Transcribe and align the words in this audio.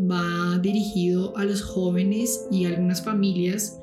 va 0.00 0.58
dirigido 0.58 1.36
a 1.36 1.44
los 1.44 1.62
jóvenes 1.62 2.46
y 2.50 2.64
a 2.64 2.68
algunas 2.68 3.02
familias 3.02 3.80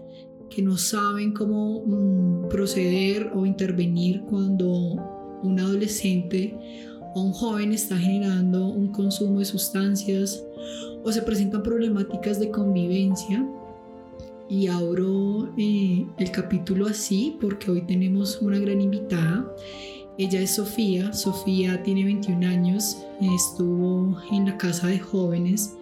que 0.50 0.62
no 0.62 0.78
saben 0.78 1.34
cómo 1.34 1.84
mm, 1.86 2.50
proceder 2.50 3.32
o 3.34 3.46
intervenir 3.46 4.22
cuando 4.30 4.68
un 5.44 5.60
adolescente 5.60 6.54
o 7.16 7.22
un 7.22 7.32
joven 7.32 7.72
está 7.72 7.98
generando 7.98 8.68
un 8.68 8.92
consumo 8.92 9.40
de 9.40 9.46
sustancias 9.46 10.44
o 11.04 11.12
se 11.12 11.22
presentan 11.22 11.64
problemáticas 11.64 12.40
de 12.40 12.52
convivencia. 12.52 13.48
Y 14.50 14.68
abro 14.68 15.50
eh, 15.58 16.06
el 16.18 16.32
capítulo 16.32 16.88
así 16.88 17.38
porque 17.40 17.72
hoy 17.72 17.82
tenemos 17.84 18.42
una 18.42 18.60
gran 18.60 18.82
invitada. 18.82 19.50
Ella 20.18 20.42
es 20.42 20.56
Sofía. 20.56 21.14
Sofía 21.14 21.82
tiene 21.84 22.04
21 22.04 22.46
años, 22.46 22.98
estuvo 23.22 24.18
en 24.34 24.46
la 24.46 24.58
casa 24.58 24.88
de 24.88 25.00
jóvenes 25.00 25.78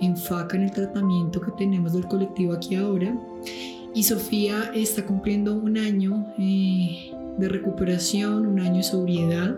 enfaca 0.00 0.56
en 0.56 0.64
el 0.64 0.70
tratamiento 0.70 1.40
que 1.40 1.52
tenemos 1.52 1.92
del 1.92 2.06
colectivo 2.06 2.52
aquí 2.52 2.74
ahora. 2.74 3.18
Y 3.94 4.02
Sofía 4.02 4.70
está 4.74 5.06
cumpliendo 5.06 5.54
un 5.54 5.78
año 5.78 6.26
eh, 6.38 7.12
de 7.38 7.48
recuperación, 7.48 8.46
un 8.46 8.60
año 8.60 8.76
de 8.76 8.82
sobriedad, 8.82 9.56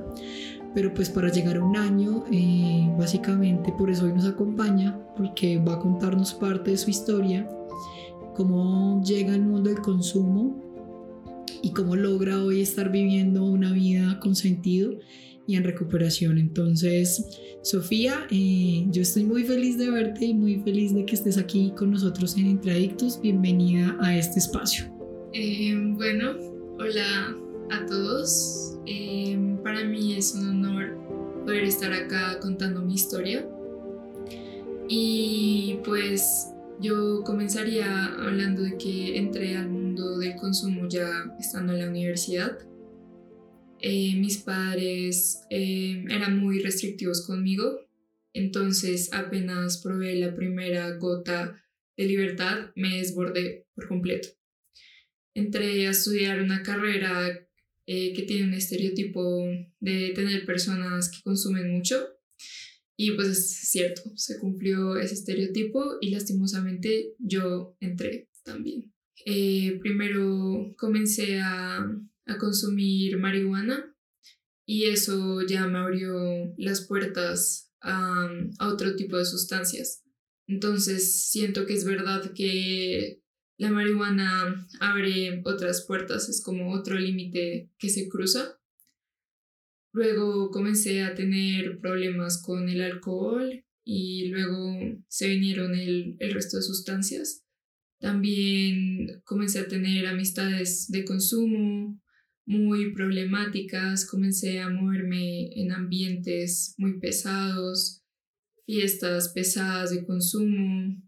pero 0.75 0.95
pues 0.95 1.11
para 1.11 1.31
llegar 1.31 1.57
a 1.57 1.65
un 1.65 1.77
año, 1.77 2.25
eh, 2.31 2.89
básicamente 2.97 3.73
por 3.73 3.91
eso 3.91 4.05
hoy 4.05 4.13
nos 4.13 4.27
acompaña, 4.27 4.99
porque 5.17 5.59
va 5.59 5.75
a 5.75 5.79
contarnos 5.81 6.33
parte 6.35 6.71
de 6.71 6.77
su 6.77 6.91
historia, 6.91 7.49
cómo 8.35 9.03
llega 9.03 9.35
al 9.35 9.43
mundo 9.43 9.71
del 9.71 9.81
consumo 9.81 10.57
y 11.63 11.73
cómo 11.73 11.97
logra 11.97 12.43
hoy 12.43 12.61
estar 12.61 12.91
viviendo 12.91 13.45
una 13.45 13.73
vida 13.73 14.21
con 14.21 14.37
sentido 14.37 14.93
y 15.51 15.57
en 15.57 15.65
recuperación. 15.65 16.39
Entonces, 16.39 17.25
Sofía, 17.63 18.27
eh, 18.31 18.87
yo 18.91 19.03
estoy 19.03 19.25
muy 19.25 19.43
feliz 19.43 19.77
de 19.79 19.91
verte 19.91 20.27
y 20.27 20.35
muy 20.35 20.61
feliz 20.61 20.95
de 20.95 21.05
que 21.05 21.17
estés 21.17 21.39
aquí 21.39 21.73
con 21.77 21.91
nosotros 21.91 22.37
en 22.37 22.47
Intradictos. 22.47 23.21
Bienvenida 23.21 23.97
a 24.01 24.17
este 24.17 24.39
espacio. 24.39 24.85
Eh, 25.33 25.75
bueno, 25.97 26.37
hola 26.79 27.37
a 27.71 27.87
todos. 27.87 28.79
Eh, 28.87 29.37
para 29.65 29.85
mí 29.85 30.15
es 30.15 30.35
un 30.37 30.49
honor 30.51 30.97
poder 31.45 31.65
estar 31.65 31.93
acá 31.93 32.39
contando 32.41 32.81
mi 32.83 32.95
historia. 32.95 33.45
Y 34.89 35.81
pues 35.85 36.47
yo 36.81 37.25
comenzaría 37.25 38.07
hablando 38.07 38.63
de 38.63 38.79
que 38.79 39.19
entré 39.19 39.57
al 39.57 39.69
mundo 39.69 40.19
del 40.19 40.37
consumo 40.37 40.89
ya 40.89 41.11
estando 41.41 41.73
en 41.73 41.81
la 41.81 41.89
universidad. 41.89 42.57
Eh, 43.83 44.15
mis 44.17 44.39
padres 44.39 45.47
eh, 45.49 46.05
eran 46.11 46.39
muy 46.39 46.61
restrictivos 46.61 47.27
conmigo, 47.27 47.81
entonces 48.35 49.11
apenas 49.13 49.79
probé 49.79 50.17
la 50.17 50.35
primera 50.35 50.91
gota 50.99 51.65
de 51.97 52.05
libertad, 52.05 52.73
me 52.77 52.99
desbordé 52.99 53.67
por 53.75 53.89
completo. 53.89 54.29
Entré 55.35 55.87
a 55.87 55.91
estudiar 55.91 56.43
una 56.43 56.63
carrera 56.63 57.49
eh, 57.87 58.13
que 58.13 58.23
tiene 58.23 58.49
un 58.49 58.55
estereotipo 58.55 59.47
de 59.81 60.11
tener 60.15 60.45
personas 60.45 61.11
que 61.11 61.23
consumen 61.23 61.71
mucho. 61.71 62.07
Y 62.99 63.13
pues 63.13 63.29
es 63.29 63.71
cierto, 63.71 64.03
se 64.15 64.39
cumplió 64.39 64.99
ese 64.99 65.15
estereotipo 65.15 65.97
y 66.03 66.11
lastimosamente 66.11 67.15
yo 67.19 67.77
entré 67.81 68.29
también. 68.45 68.93
primero 69.81 70.75
comencé 70.77 71.41
a 71.41 71.87
a 72.31 72.39
consumir 72.39 73.19
marihuana 73.19 73.95
y 74.67 74.85
eso 74.85 75.43
ya 75.43 75.67
me 75.67 75.79
abrió 75.79 76.55
las 76.57 76.87
puertas 76.87 77.73
a, 77.81 78.31
otro 78.61 78.95
tipo 78.95 79.17
de 79.17 79.25
sustancias. 79.25 80.05
Entonces 80.47 81.29
siento 81.29 81.67
que 81.67 81.75
es 81.75 81.85
verdad 81.85 82.33
que 82.35 83.21
la 83.57 83.71
marihuana 83.71 84.67
abre 84.79 85.43
otras 85.45 85.85
puertas, 85.87 86.29
es 86.29 86.43
como 86.43 86.73
otro 86.73 86.99
límite 86.99 87.71
que 87.79 87.89
se 87.89 88.09
cruza. 88.09 88.61
Luego 89.93 90.51
comencé 90.51 91.03
a 91.03 91.15
tener 91.15 91.81
problemas 91.81 92.41
con 92.41 92.69
el 92.69 92.81
alcohol 92.81 93.65
y 93.85 94.29
luego 94.29 94.79
se 95.09 95.29
vinieron 95.29 95.75
el, 95.75 96.17
el 96.21 96.33
resto 96.33 96.59
de 96.59 96.63
sustancias. 96.63 97.45
También 97.99 99.21
comencé 99.25 99.59
a 99.59 99.69
tener 99.69 100.07
amistades 100.07 100.89
de 100.91 101.05
consumo, 101.05 102.00
muy 102.51 102.93
problemáticas, 102.93 104.05
comencé 104.05 104.59
a 104.59 104.69
moverme 104.69 105.53
en 105.55 105.71
ambientes 105.71 106.75
muy 106.79 106.99
pesados, 106.99 108.03
fiestas 108.67 109.29
pesadas 109.29 109.95
de 109.95 110.05
consumo 110.05 111.01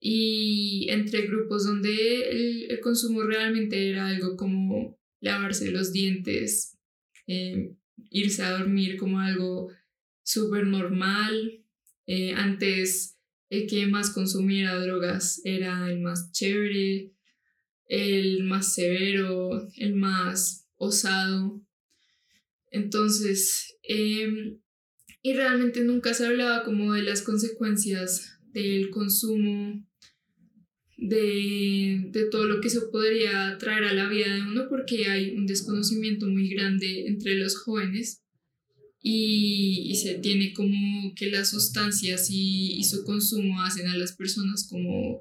y 0.00 0.86
entre 0.88 1.26
grupos 1.26 1.66
donde 1.66 2.70
el, 2.70 2.80
consumo 2.80 3.22
realmente 3.22 3.90
era 3.90 4.08
algo 4.08 4.34
como 4.34 4.98
lavarse 5.20 5.70
los 5.70 5.92
dientes, 5.92 6.78
eh, 7.26 7.76
irse 8.08 8.42
a 8.42 8.52
dormir 8.52 8.96
como 8.96 9.20
algo 9.20 9.68
súper 10.22 10.66
normal. 10.66 11.66
Eh, 12.06 12.32
antes 12.32 13.18
el 13.50 13.66
que 13.66 13.86
más 13.88 14.08
consumiera 14.08 14.80
drogas 14.80 15.42
era 15.44 15.90
el 15.90 16.00
más 16.00 16.32
chévere, 16.32 17.12
el 17.88 18.44
más 18.44 18.72
severo, 18.72 19.68
el 19.76 19.96
más 19.96 20.61
osado. 20.82 21.64
Entonces, 22.70 23.76
em, 23.84 24.58
y 25.22 25.34
realmente 25.34 25.82
nunca 25.82 26.12
se 26.14 26.26
hablaba 26.26 26.64
como 26.64 26.94
de 26.94 27.02
las 27.02 27.22
consecuencias 27.22 28.38
del 28.52 28.90
consumo, 28.90 29.86
de, 30.96 32.08
de, 32.10 32.24
todo 32.30 32.44
lo 32.46 32.60
que 32.60 32.70
se 32.70 32.80
podría 32.80 33.56
traer 33.58 33.84
a 33.84 33.94
la 33.94 34.08
vida 34.08 34.34
de 34.34 34.42
uno, 34.42 34.66
porque 34.68 35.06
hay 35.06 35.36
un 35.36 35.46
desconocimiento 35.46 36.26
muy 36.26 36.48
grande 36.48 37.06
entre 37.06 37.36
los 37.36 37.56
jóvenes 37.56 38.22
y, 39.00 39.94
se 40.02 40.14
tiene 40.14 40.52
como 40.52 41.14
que 41.14 41.26
las 41.30 41.50
sustancias 41.50 42.28
y 42.30 42.82
su 42.84 43.04
consumo 43.04 43.62
hacen 43.62 43.86
a 43.88 43.96
las 43.96 44.16
personas 44.16 44.66
como 44.68 45.20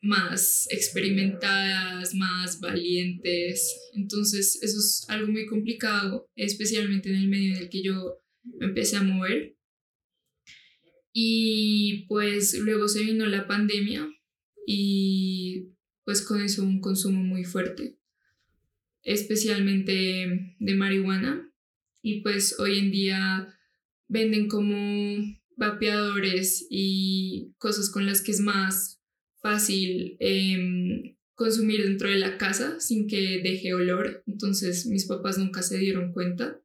más 0.00 0.66
experimentadas, 0.70 2.14
más 2.14 2.60
valientes. 2.60 3.74
Entonces, 3.94 4.58
eso 4.62 4.78
es 4.78 5.04
algo 5.08 5.28
muy 5.28 5.46
complicado, 5.46 6.30
especialmente 6.36 7.08
en 7.08 7.16
el 7.16 7.28
medio 7.28 7.56
en 7.56 7.62
el 7.62 7.68
que 7.68 7.82
yo 7.82 8.20
me 8.42 8.66
empecé 8.66 8.96
a 8.96 9.02
mover. 9.02 9.56
Y 11.12 12.04
pues 12.06 12.56
luego 12.58 12.86
se 12.86 13.02
vino 13.02 13.26
la 13.26 13.46
pandemia 13.46 14.08
y 14.66 15.70
pues 16.04 16.22
con 16.22 16.40
eso 16.42 16.62
un 16.62 16.80
consumo 16.80 17.22
muy 17.22 17.44
fuerte, 17.44 17.98
especialmente 19.02 20.54
de 20.58 20.74
marihuana. 20.74 21.52
Y 22.02 22.20
pues 22.20 22.58
hoy 22.60 22.78
en 22.78 22.92
día 22.92 23.48
venden 24.06 24.48
como 24.48 25.18
vapeadores 25.56 26.66
y 26.70 27.52
cosas 27.58 27.90
con 27.90 28.06
las 28.06 28.22
que 28.22 28.30
es 28.30 28.40
más 28.40 28.97
fácil 29.40 30.16
em, 30.20 31.16
consumir 31.34 31.84
dentro 31.84 32.08
de 32.10 32.18
la 32.18 32.38
casa 32.38 32.80
sin 32.80 33.06
que 33.06 33.40
deje 33.42 33.74
olor, 33.74 34.22
entonces 34.26 34.86
mis 34.86 35.06
papás 35.06 35.38
nunca 35.38 35.62
se 35.62 35.78
dieron 35.78 36.12
cuenta. 36.12 36.60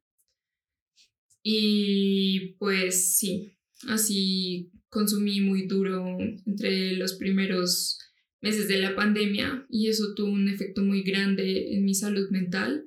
Y 1.42 2.54
pues 2.58 3.16
sí, 3.16 3.56
así 3.88 4.72
consumí 4.88 5.40
muy 5.40 5.66
duro 5.66 6.18
entre 6.46 6.92
los 6.96 7.14
primeros 7.14 7.98
meses 8.40 8.68
de 8.68 8.78
la 8.78 8.94
pandemia 8.94 9.66
y 9.68 9.88
eso 9.88 10.14
tuvo 10.14 10.30
un 10.30 10.48
efecto 10.48 10.82
muy 10.82 11.02
grande 11.02 11.74
en 11.74 11.84
mi 11.84 11.94
salud 11.94 12.28
mental. 12.30 12.86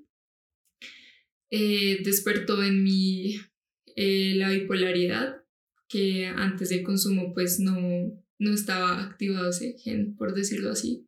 Eh, 1.50 2.02
despertó 2.04 2.64
en 2.64 2.84
mí 2.84 3.36
eh, 3.96 4.34
la 4.36 4.52
bipolaridad, 4.52 5.44
que 5.88 6.28
antes 6.28 6.70
del 6.70 6.84
consumo 6.84 7.34
pues 7.34 7.60
no, 7.60 7.78
no 8.40 8.54
estaba 8.54 9.04
activado 9.04 9.50
ese 9.50 9.76
gen, 9.78 10.16
por 10.16 10.34
decirlo 10.34 10.72
así 10.72 11.08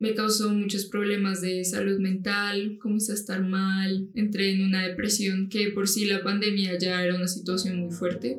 me 0.00 0.14
causó 0.14 0.48
muchos 0.50 0.86
problemas 0.86 1.42
de 1.42 1.62
salud 1.62 2.00
mental, 2.00 2.78
comencé 2.80 3.12
a 3.12 3.16
estar 3.16 3.46
mal, 3.46 4.08
entré 4.14 4.50
en 4.50 4.64
una 4.64 4.88
depresión 4.88 5.50
que 5.50 5.68
por 5.72 5.88
sí 5.88 6.06
la 6.06 6.24
pandemia 6.24 6.78
ya 6.78 7.04
era 7.04 7.14
una 7.14 7.28
situación 7.28 7.80
muy 7.80 7.92
fuerte. 7.92 8.38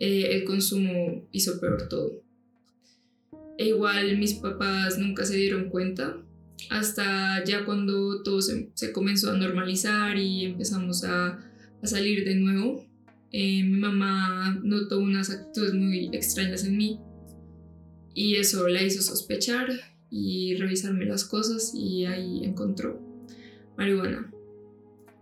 Eh, 0.00 0.30
el 0.32 0.44
consumo 0.44 1.28
hizo 1.30 1.60
peor 1.60 1.88
todo. 1.88 2.24
E 3.56 3.68
igual 3.68 4.18
mis 4.18 4.34
papás 4.34 4.98
nunca 4.98 5.24
se 5.24 5.36
dieron 5.36 5.70
cuenta 5.70 6.16
hasta 6.70 7.44
ya 7.44 7.64
cuando 7.64 8.24
todo 8.24 8.42
se, 8.42 8.72
comenzó 8.92 9.30
a 9.30 9.36
normalizar 9.36 10.18
y 10.18 10.44
empezamos 10.44 11.04
a, 11.04 11.38
a 11.80 11.86
salir 11.86 12.24
de 12.24 12.34
nuevo. 12.34 12.84
Eh, 13.32 13.62
mi 13.62 13.78
mamá 13.78 14.58
notó 14.62 14.98
unas 14.98 15.30
actitudes 15.30 15.74
muy 15.74 16.08
extrañas 16.12 16.64
en 16.64 16.76
mí 16.76 16.98
y 18.14 18.36
eso 18.36 18.66
la 18.68 18.82
hizo 18.82 19.02
sospechar 19.02 19.68
y 20.10 20.56
revisarme 20.56 21.04
las 21.04 21.24
cosas 21.24 21.72
y 21.74 22.06
ahí 22.06 22.44
encontró 22.44 23.00
marihuana. 23.76 24.32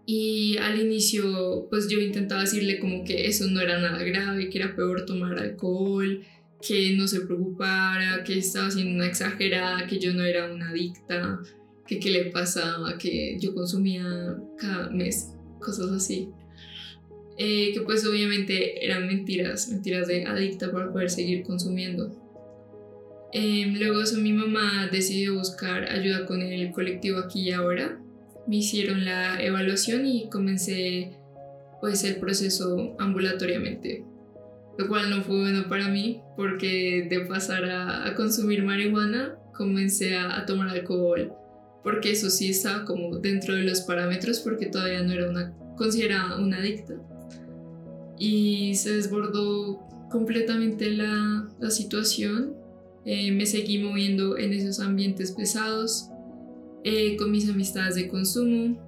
Y 0.06 0.56
al 0.58 0.80
inicio, 0.80 1.66
pues 1.68 1.88
yo 1.88 1.98
intentaba 1.98 2.42
decirle 2.42 2.78
como 2.78 3.04
que 3.04 3.26
eso 3.26 3.50
no 3.50 3.60
era 3.60 3.80
nada 3.80 4.02
grave, 4.04 4.48
que 4.48 4.58
era 4.58 4.76
peor 4.76 5.04
tomar 5.04 5.36
alcohol, 5.38 6.22
que 6.66 6.96
no 6.96 7.08
se 7.08 7.20
preocupara, 7.22 8.22
que 8.24 8.38
estaba 8.38 8.70
siendo 8.70 8.94
una 8.94 9.06
exagerada, 9.06 9.86
que 9.88 9.98
yo 9.98 10.14
no 10.14 10.22
era 10.22 10.52
una 10.52 10.70
adicta, 10.70 11.40
que 11.86 11.98
qué 11.98 12.10
le 12.10 12.26
pasaba, 12.26 12.96
que 12.98 13.36
yo 13.40 13.52
consumía 13.54 14.36
cada 14.56 14.90
mes, 14.90 15.32
cosas 15.60 15.90
así. 15.90 16.30
Eh, 17.38 17.72
que 17.74 17.80
pues 17.82 18.06
obviamente 18.06 18.84
eran 18.84 19.06
mentiras, 19.06 19.68
mentiras 19.68 20.08
de 20.08 20.24
adicta 20.24 20.72
para 20.72 20.90
poder 20.90 21.10
seguir 21.10 21.42
consumiendo. 21.42 22.10
Em, 23.32 23.78
luego 23.78 24.00
eso 24.00 24.16
mi 24.16 24.32
mamá 24.32 24.88
decidió 24.90 25.34
buscar 25.34 25.84
ayuda 25.90 26.24
con 26.24 26.40
el 26.40 26.70
colectivo 26.72 27.18
aquí 27.18 27.42
y 27.42 27.52
ahora. 27.52 28.00
Me 28.46 28.56
hicieron 28.56 29.04
la 29.04 29.42
evaluación 29.42 30.06
y 30.06 30.30
comencé 30.30 31.12
pues 31.80 32.04
el 32.04 32.16
proceso 32.16 32.96
ambulatoriamente. 32.98 34.04
Lo 34.78 34.88
cual 34.88 35.10
no 35.10 35.22
fue 35.22 35.40
bueno 35.40 35.68
para 35.68 35.88
mí 35.88 36.20
porque 36.36 37.06
de 37.10 37.20
pasar 37.20 37.64
a, 37.64 38.14
consumir 38.14 38.62
marihuana 38.62 39.36
comencé 39.54 40.16
a, 40.16 40.38
a, 40.38 40.46
tomar 40.46 40.68
alcohol. 40.70 41.32
Porque 41.82 42.12
eso 42.12 42.30
sí 42.30 42.50
estaba 42.50 42.84
como 42.84 43.18
dentro 43.18 43.54
de 43.54 43.64
los 43.64 43.82
parámetros 43.82 44.40
porque 44.40 44.66
todavía 44.66 45.02
no 45.02 45.12
era 45.12 45.28
una 45.28 45.54
considerada 45.76 46.38
una 46.38 46.58
adicta. 46.58 46.94
Y 48.18 48.74
se 48.74 48.94
desbordó 48.94 49.86
completamente 50.10 50.90
la, 50.90 51.48
la 51.58 51.70
situación. 51.70 52.54
Eh, 53.04 53.30
me 53.32 53.46
seguí 53.46 53.78
moviendo 53.78 54.36
en 54.38 54.52
esos 54.52 54.80
ambientes 54.80 55.32
pesados, 55.32 56.10
eh, 56.84 57.16
con 57.16 57.30
mis 57.30 57.48
amistades 57.48 57.94
de 57.94 58.08
consumo, 58.08 58.78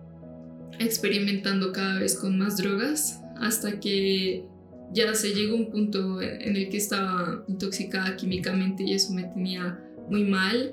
experimentando 0.79 1.73
cada 1.73 1.99
vez 1.99 2.17
con 2.17 2.39
más 2.39 2.57
drogas, 2.57 3.23
hasta 3.37 3.81
que 3.81 4.45
ya 4.93 5.15
se 5.15 5.35
llegó 5.35 5.57
un 5.57 5.71
punto 5.71 6.21
en 6.21 6.57
el 6.57 6.69
que 6.69 6.77
estaba 6.79 7.45
intoxicada 7.49 8.17
químicamente 8.17 8.85
y 8.85 8.95
eso 8.95 9.13
me 9.13 9.25
tenía 9.25 9.79
muy 10.09 10.25
mal, 10.25 10.73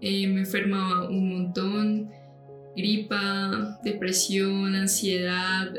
eh, 0.00 0.26
me 0.28 0.40
enfermaba 0.40 1.08
un 1.08 1.30
montón, 1.30 2.10
gripa, 2.76 3.78
depresión, 3.84 4.74
ansiedad, 4.74 5.72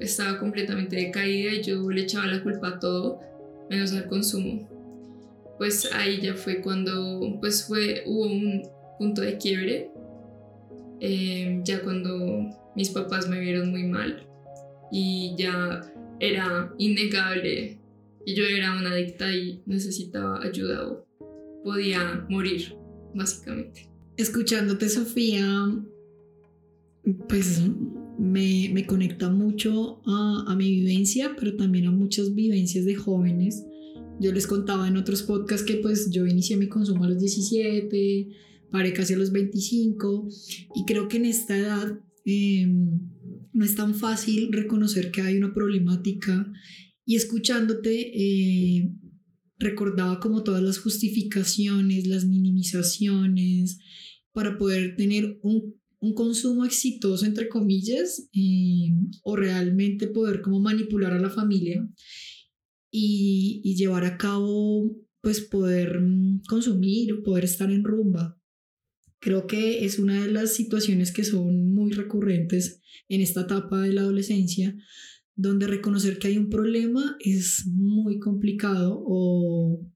estaba 0.00 0.38
completamente 0.38 0.96
decaída 0.96 1.54
y 1.54 1.62
yo 1.62 1.88
le 1.90 2.02
echaba 2.02 2.26
la 2.26 2.42
culpa 2.42 2.68
a 2.68 2.78
todo 2.78 3.20
menos 3.70 3.92
al 3.92 4.06
consumo 4.06 4.68
pues 5.58 5.90
ahí 5.92 6.20
ya 6.20 6.34
fue 6.34 6.60
cuando 6.60 7.38
pues 7.40 7.66
fue, 7.66 8.02
hubo 8.06 8.26
un 8.26 8.62
punto 8.98 9.22
de 9.22 9.38
quiebre, 9.38 9.90
em, 11.00 11.62
ya 11.64 11.82
cuando 11.82 12.72
mis 12.74 12.90
papás 12.90 13.28
me 13.28 13.40
vieron 13.40 13.70
muy 13.70 13.84
mal 13.84 14.26
y 14.90 15.34
ya 15.36 15.80
era 16.20 16.72
innegable 16.78 17.78
que 18.24 18.34
yo 18.34 18.44
era 18.44 18.76
una 18.76 18.90
adicta 18.90 19.32
y 19.32 19.62
necesitaba 19.66 20.42
ayuda 20.42 20.86
o 20.86 21.06
podía 21.62 22.26
morir, 22.28 22.76
básicamente. 23.14 23.88
Escuchándote, 24.16 24.88
Sofía, 24.88 25.44
pues 27.28 27.62
me, 28.18 28.70
me 28.72 28.86
conecta 28.86 29.28
mucho 29.30 30.00
a, 30.06 30.44
a 30.48 30.56
mi 30.56 30.70
vivencia, 30.70 31.36
pero 31.38 31.56
también 31.56 31.86
a 31.86 31.90
muchas 31.90 32.34
vivencias 32.34 32.84
de 32.84 32.94
jóvenes. 32.94 33.64
Yo 34.18 34.32
les 34.32 34.46
contaba 34.46 34.88
en 34.88 34.96
otros 34.96 35.22
podcasts 35.22 35.66
que 35.66 35.76
pues 35.76 36.10
yo 36.10 36.26
inicié 36.26 36.56
mi 36.56 36.68
consumo 36.68 37.04
a 37.04 37.08
los 37.08 37.18
17, 37.18 38.28
paré 38.70 38.92
casi 38.92 39.14
a 39.14 39.18
los 39.18 39.32
25 39.32 40.28
y 40.74 40.84
creo 40.86 41.08
que 41.08 41.18
en 41.18 41.26
esta 41.26 41.56
edad 41.56 42.00
em, 42.24 42.98
no 43.52 43.64
es 43.64 43.74
tan 43.74 43.94
fácil 43.94 44.50
reconocer 44.52 45.10
que 45.10 45.20
hay 45.20 45.36
una 45.36 45.52
problemática 45.52 46.50
y 47.04 47.16
escuchándote 47.16 48.12
eh, 48.14 48.90
recordaba 49.58 50.20
como 50.20 50.42
todas 50.42 50.62
las 50.62 50.78
justificaciones, 50.78 52.06
las 52.06 52.26
minimizaciones 52.26 53.78
para 54.32 54.58
poder 54.58 54.96
tener 54.96 55.38
un, 55.42 55.76
un 56.00 56.14
consumo 56.14 56.64
exitoso 56.64 57.24
entre 57.24 57.48
comillas 57.48 58.28
em, 58.32 59.10
o 59.22 59.36
realmente 59.36 60.06
poder 60.06 60.42
como 60.42 60.60
manipular 60.60 61.12
a 61.12 61.20
la 61.20 61.30
familia 61.30 61.88
y, 62.90 63.74
llevar 63.76 64.04
a 64.04 64.16
cabo, 64.16 64.96
pues 65.20 65.40
poder 65.40 66.00
mm, 66.00 66.42
consumir, 66.48 67.22
poder 67.22 67.44
estar 67.44 67.70
en 67.70 67.84
rumba. 67.84 68.40
Creo 69.18 69.46
que 69.46 69.84
es 69.84 69.98
una 69.98 70.24
de 70.24 70.32
las 70.32 70.54
situaciones 70.54 71.12
que 71.12 71.24
son 71.24 71.74
muy 71.74 71.92
recurrentes 71.92 72.80
en 73.08 73.20
esta 73.20 73.42
etapa 73.42 73.82
de 73.82 73.92
la 73.92 74.02
adolescencia, 74.02 74.76
donde 75.36 75.66
reconocer 75.66 76.18
que 76.18 76.28
hay 76.28 76.38
un 76.38 76.48
problema 76.48 77.16
es 77.20 77.66
muy 77.66 78.18
complicado 78.18 79.00
o, 79.06 79.86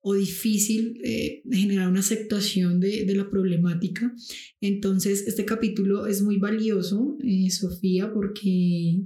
o 0.00 0.14
difícil 0.14 1.00
eh, 1.02 1.42
generar 1.50 1.88
una 1.88 2.00
aceptación 2.00 2.78
de, 2.78 3.04
de, 3.04 3.14
la 3.16 3.30
problemática. 3.30 4.14
Entonces, 4.60 5.26
este 5.26 5.44
capítulo 5.44 6.06
es 6.06 6.22
muy 6.22 6.38
valioso, 6.38 7.16
eh, 7.24 7.50
Sofía, 7.50 8.12
porque 8.12 9.02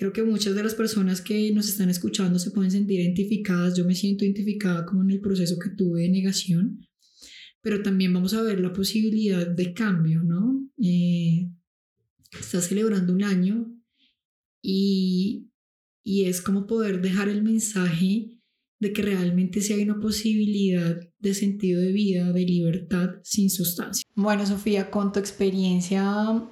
Creo 0.00 0.14
que 0.14 0.22
muchas 0.22 0.54
de 0.54 0.62
las 0.62 0.74
personas 0.74 1.20
que 1.20 1.52
nos 1.52 1.68
están 1.68 1.90
escuchando 1.90 2.38
se 2.38 2.52
pueden 2.52 2.70
sentir 2.70 3.00
identificadas. 3.00 3.76
Yo 3.76 3.84
me 3.84 3.94
siento 3.94 4.24
identificada 4.24 4.86
como 4.86 5.02
en 5.02 5.10
el 5.10 5.20
proceso 5.20 5.58
que 5.62 5.68
tuve 5.76 6.00
de 6.00 6.08
negación, 6.08 6.80
pero 7.60 7.82
también 7.82 8.14
vamos 8.14 8.32
a 8.32 8.40
ver 8.40 8.60
la 8.60 8.72
posibilidad 8.72 9.46
de 9.46 9.74
cambio, 9.74 10.22
¿no? 10.22 10.66
Eh, 10.82 11.50
está 12.32 12.62
celebrando 12.62 13.12
un 13.12 13.24
año 13.24 13.78
y, 14.70 15.50
y 16.04 16.26
es 16.26 16.40
como 16.40 16.66
poder 16.66 17.00
dejar 17.00 17.28
el 17.28 17.42
mensaje 17.42 18.40
de 18.78 18.92
que 18.92 19.02
realmente 19.02 19.60
sí 19.60 19.72
hay 19.74 19.82
una 19.82 20.00
posibilidad 20.00 20.96
de 21.18 21.34
sentido 21.34 21.82
de 21.82 21.92
vida, 21.92 22.32
de 22.32 22.40
libertad 22.40 23.10
sin 23.22 23.50
sustancia. 23.50 24.04
Bueno, 24.14 24.46
Sofía, 24.46 24.90
con 24.90 25.12
tu 25.12 25.18
experiencia 25.18 26.42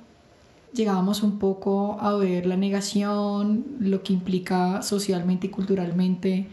llegábamos 0.74 1.22
un 1.22 1.38
poco 1.38 1.98
a 2.00 2.14
ver 2.16 2.44
la 2.44 2.56
negación, 2.56 3.64
lo 3.80 4.02
que 4.02 4.12
implica 4.12 4.82
socialmente 4.82 5.46
y 5.46 5.50
culturalmente 5.50 6.48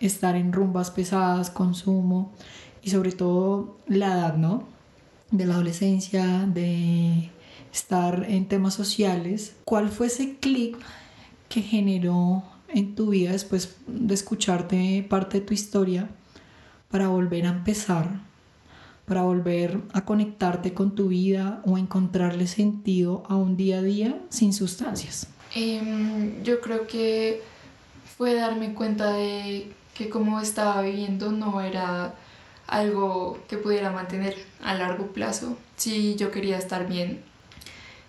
estar 0.00 0.34
en 0.34 0.52
rumbas 0.52 0.90
pesadas, 0.90 1.50
consumo 1.50 2.32
y 2.82 2.90
sobre 2.90 3.12
todo 3.12 3.78
la 3.86 4.06
edad, 4.06 4.36
¿no? 4.36 4.66
De 5.30 5.46
la 5.46 5.54
adolescencia, 5.54 6.46
de 6.52 7.30
estar 7.74 8.24
en 8.28 8.46
temas 8.46 8.74
sociales. 8.74 9.54
¿Cuál 9.64 9.90
fue 9.90 10.06
ese 10.06 10.36
clic 10.36 10.78
que 11.48 11.60
generó 11.60 12.42
en 12.68 12.94
tu 12.94 13.10
vida 13.10 13.32
después 13.32 13.76
de 13.86 14.14
escucharte 14.14 15.06
parte 15.08 15.40
de 15.40 15.46
tu 15.46 15.52
historia 15.52 16.08
para 16.88 17.08
volver 17.08 17.46
a 17.46 17.50
empezar 17.50 18.08
para 19.06 19.22
volver 19.22 19.80
a 19.92 20.04
conectarte 20.04 20.72
con 20.72 20.94
tu 20.94 21.08
vida 21.08 21.60
o 21.66 21.76
encontrarle 21.76 22.46
sentido 22.46 23.22
a 23.28 23.36
un 23.36 23.56
día 23.56 23.78
a 23.78 23.82
día 23.82 24.18
sin 24.30 24.52
sustancias? 24.52 25.26
Em, 25.54 26.42
yo 26.42 26.60
creo 26.60 26.86
que 26.86 27.42
fue 28.16 28.34
darme 28.34 28.74
cuenta 28.74 29.12
de 29.12 29.70
que 29.94 30.08
como 30.08 30.40
estaba 30.40 30.80
viviendo 30.82 31.32
no 31.32 31.60
era 31.60 32.14
algo 32.66 33.38
que 33.46 33.58
pudiera 33.58 33.90
mantener 33.90 34.36
a 34.62 34.74
largo 34.74 35.08
plazo 35.08 35.58
si 35.76 36.16
yo 36.16 36.30
quería 36.30 36.56
estar 36.56 36.88
bien. 36.88 37.22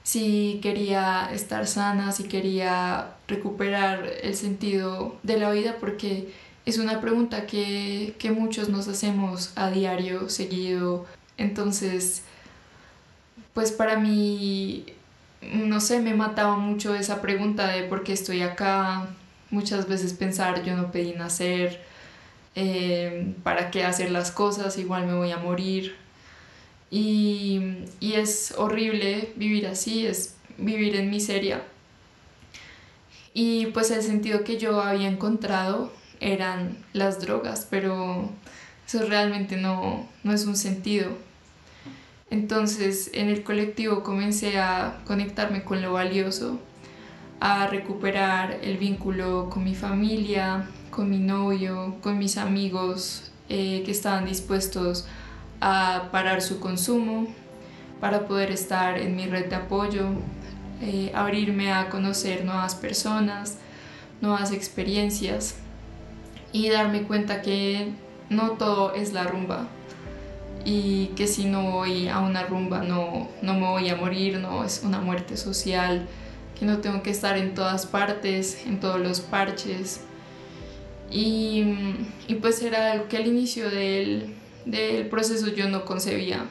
Si 0.06 0.60
quería 0.62 1.32
estar 1.34 1.66
sana, 1.66 2.12
si 2.12 2.26
quería 2.26 3.16
recuperar 3.28 4.08
el 4.22 4.36
sentido 4.36 5.16
de 5.24 5.40
la 5.40 5.50
vida, 5.50 5.78
porque 5.80 6.32
es 6.68 6.78
una 6.78 7.02
pregunta 7.02 7.48
que, 7.48 8.14
que 8.20 8.30
muchos 8.30 8.70
nos 8.70 8.88
hacemos 8.88 9.52
a 9.56 9.72
diario, 9.72 10.30
seguido. 10.30 11.08
Entonces, 11.38 12.22
pues 13.56 13.72
para 13.72 13.98
mí, 13.98 14.86
no 15.42 15.80
sé, 15.80 16.00
me 16.02 16.14
mataba 16.14 16.56
mucho 16.56 16.94
esa 16.94 17.20
pregunta 17.20 17.68
de 17.70 17.82
por 17.86 18.04
qué 18.04 18.14
estoy 18.14 18.44
acá. 18.44 19.08
Muchas 19.50 19.88
veces 19.88 20.14
pensar, 20.14 20.64
yo 20.64 20.78
no 20.78 20.92
pedí 20.92 21.14
nacer, 21.14 21.82
eh, 22.54 23.34
para 23.42 23.72
qué 23.72 23.84
hacer 23.84 24.12
las 24.12 24.30
cosas, 24.30 24.78
igual 24.78 25.08
me 25.08 25.16
voy 25.16 25.32
a 25.32 25.38
morir. 25.38 25.96
Y, 26.96 27.60
y 28.00 28.14
es 28.14 28.54
horrible 28.58 29.34
vivir 29.36 29.68
así, 29.68 30.08
es 30.08 30.38
vivir 30.58 30.96
en 30.96 31.10
miseria. 31.10 31.62
Y 33.34 33.66
pues 33.68 33.92
el 33.92 34.02
sentido 34.02 34.46
que 34.46 34.58
yo 34.58 34.80
había 34.80 35.10
encontrado 35.10 35.92
eran 36.22 36.78
las 36.94 37.20
drogas, 37.20 37.68
pero 37.70 38.30
eso 38.88 39.06
realmente 39.08 39.58
no, 39.58 40.08
no 40.24 40.32
es 40.32 40.46
un 40.46 40.56
sentido. 40.56 41.10
Entonces 42.30 43.12
en 43.14 43.28
el 43.28 43.44
colectivo 43.44 44.02
comencé 44.02 44.58
a 44.58 45.02
conectarme 45.06 45.66
con 45.66 45.82
lo 45.82 45.92
valioso, 45.92 46.62
a 47.42 47.68
recuperar 47.68 48.60
el 48.64 48.78
vínculo 48.78 49.50
con 49.50 49.66
mi 49.66 49.76
familia, 49.76 50.70
con 50.92 51.10
mi 51.10 51.20
novio, 51.20 51.98
con 52.02 52.18
mis 52.18 52.38
amigos 52.38 53.34
eh, 53.50 53.84
que 53.86 53.92
estaban 53.92 54.26
dispuestos 54.26 55.06
parar 55.60 56.42
su 56.42 56.60
consumo 56.60 57.28
para 58.00 58.28
poder 58.28 58.52
estar 58.52 58.98
en 58.98 59.16
mi 59.16 59.26
red 59.26 59.48
de 59.48 59.56
apoyo, 59.56 60.10
eh, 60.82 61.12
abrirme 61.16 61.72
a 61.72 61.90
conocer 61.90 62.46
nuevas 62.46 62.76
personas, 62.76 63.58
nuevas 64.22 64.52
experiencias 64.52 65.56
y 66.52 66.70
darme 66.70 67.04
cuenta 67.04 67.42
que 67.42 67.94
no 68.30 68.52
todo 68.52 68.94
es 68.94 69.14
la 69.14 69.24
rumba, 69.24 69.68
y 70.66 71.08
que 71.16 71.28
si 71.28 71.46
no 71.46 71.72
voy 71.72 72.08
a 72.08 72.20
una 72.20 72.44
rumba 72.44 72.82
no, 72.82 73.30
no 73.42 73.54
me 73.54 73.68
voy 73.68 73.90
a 73.90 73.96
morir, 73.96 74.40
no 74.40 74.64
es 74.64 74.82
una 74.84 75.00
muerte 75.00 75.38
social, 75.38 76.08
que 76.60 76.66
no 76.66 76.80
tengo 76.80 77.04
que 77.04 77.12
estar 77.12 77.38
en 77.38 77.54
todas 77.54 77.86
partes, 77.86 78.66
en 78.66 78.80
todos 78.80 79.00
los 79.00 79.22
parches. 79.22 80.02
Y, 81.12 81.64
y 82.28 82.36
pues 82.36 82.64
era 82.64 82.94
algo 82.94 83.08
que 83.08 83.18
al 83.18 83.28
inicio 83.28 83.70
del, 83.70 84.34
del, 84.66 85.08
proceso 85.08 85.48
yo 85.48 85.70
no 85.70 85.86
concebía. 85.86 86.46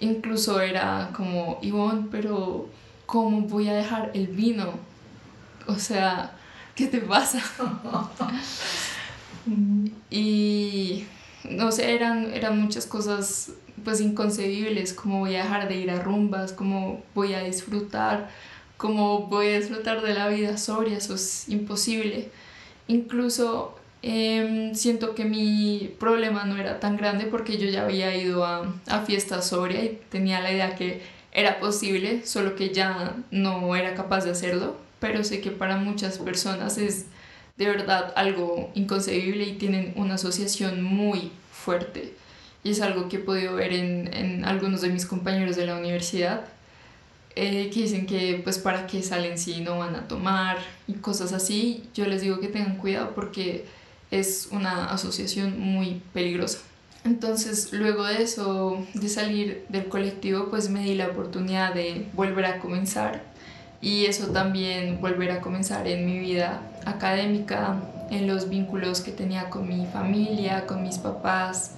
Incluso 0.00 0.60
era 0.60 1.10
como, 1.14 1.58
Ivonne, 1.62 2.08
pero 2.10 2.68
¿cómo 3.06 3.42
voy 3.42 3.68
a 3.68 3.74
dejar 3.74 4.10
el 4.14 4.26
vino? 4.26 4.74
O 5.66 5.76
sea, 5.76 6.36
¿qué 6.74 6.86
te 6.86 7.00
pasa? 7.00 7.42
y 10.10 11.04
no 11.48 11.70
sé, 11.72 11.94
eran, 11.94 12.32
eran 12.32 12.60
muchas 12.60 12.86
cosas 12.86 13.52
pues 13.84 14.00
inconcebibles, 14.00 14.94
como 14.94 15.20
voy 15.20 15.36
a 15.36 15.44
dejar 15.44 15.68
de 15.68 15.76
ir 15.76 15.90
a 15.90 16.02
rumbas, 16.02 16.52
cómo 16.52 17.02
voy 17.14 17.34
a 17.34 17.42
disfrutar, 17.42 18.30
cómo 18.76 19.26
voy 19.26 19.48
a 19.48 19.58
disfrutar 19.58 20.02
de 20.02 20.14
la 20.14 20.28
vida 20.28 20.56
sobria, 20.56 20.96
eso 20.96 21.14
es 21.14 21.48
imposible. 21.48 22.30
Incluso 22.88 23.78
em, 24.04 24.74
siento 24.74 25.14
que 25.14 25.24
mi 25.24 25.94
problema 25.98 26.44
no 26.44 26.56
era 26.56 26.80
tan 26.80 26.96
grande 26.96 27.26
porque 27.26 27.58
yo 27.58 27.68
ya 27.68 27.84
había 27.84 28.14
ido 28.16 28.44
a, 28.44 28.74
a 28.86 29.00
fiestas 29.02 29.48
sobria 29.48 29.84
y 29.84 29.98
tenía 30.10 30.40
la 30.40 30.52
idea 30.52 30.76
que 30.76 31.02
era 31.32 31.58
posible, 31.60 32.24
solo 32.26 32.54
que 32.54 32.70
ya 32.72 33.16
no 33.30 33.74
era 33.76 33.94
capaz 33.94 34.24
de 34.24 34.30
hacerlo, 34.30 34.76
pero 35.00 35.24
sé 35.24 35.40
que 35.40 35.50
para 35.50 35.76
muchas 35.76 36.18
personas 36.18 36.78
es 36.78 37.06
de 37.56 37.66
verdad 37.66 38.12
algo 38.16 38.70
inconcebible 38.74 39.44
y 39.44 39.52
tienen 39.54 39.92
una 39.96 40.14
asociación 40.14 40.82
muy 40.82 41.30
fuerte. 41.52 42.14
Y 42.62 42.70
es 42.70 42.80
algo 42.80 43.08
que 43.08 43.16
he 43.16 43.20
podido 43.20 43.54
ver 43.56 43.72
en, 43.72 44.12
en 44.14 44.44
algunos 44.44 44.80
de 44.80 44.88
mis 44.90 45.06
compañeros 45.06 45.56
de 45.56 45.66
la 45.66 45.76
universidad, 45.76 46.46
eh, 47.36 47.70
que 47.72 47.80
dicen 47.82 48.06
que 48.06 48.40
pues 48.44 48.58
para 48.58 48.86
qué 48.86 49.02
salen 49.02 49.38
si 49.38 49.60
no 49.60 49.78
van 49.78 49.96
a 49.96 50.06
tomar 50.08 50.58
y 50.86 50.94
cosas 50.94 51.32
así. 51.32 51.82
Yo 51.94 52.06
les 52.06 52.22
digo 52.22 52.40
que 52.40 52.48
tengan 52.48 52.76
cuidado 52.76 53.12
porque 53.14 53.64
es 54.20 54.48
una 54.52 54.86
asociación 54.86 55.58
muy 55.58 56.02
peligrosa. 56.12 56.58
Entonces, 57.04 57.72
luego 57.72 58.04
de 58.04 58.22
eso, 58.22 58.86
de 58.94 59.08
salir 59.08 59.66
del 59.68 59.88
colectivo, 59.88 60.48
pues 60.48 60.70
me 60.70 60.84
di 60.84 60.94
la 60.94 61.08
oportunidad 61.08 61.74
de 61.74 62.06
volver 62.14 62.46
a 62.46 62.58
comenzar 62.60 63.22
y 63.82 64.06
eso 64.06 64.28
también 64.28 65.00
volver 65.02 65.30
a 65.30 65.42
comenzar 65.42 65.86
en 65.86 66.06
mi 66.06 66.18
vida 66.18 66.62
académica, 66.86 67.82
en 68.10 68.26
los 68.26 68.48
vínculos 68.48 69.02
que 69.02 69.12
tenía 69.12 69.50
con 69.50 69.68
mi 69.68 69.84
familia, 69.84 70.66
con 70.66 70.82
mis 70.82 70.96
papás. 70.96 71.72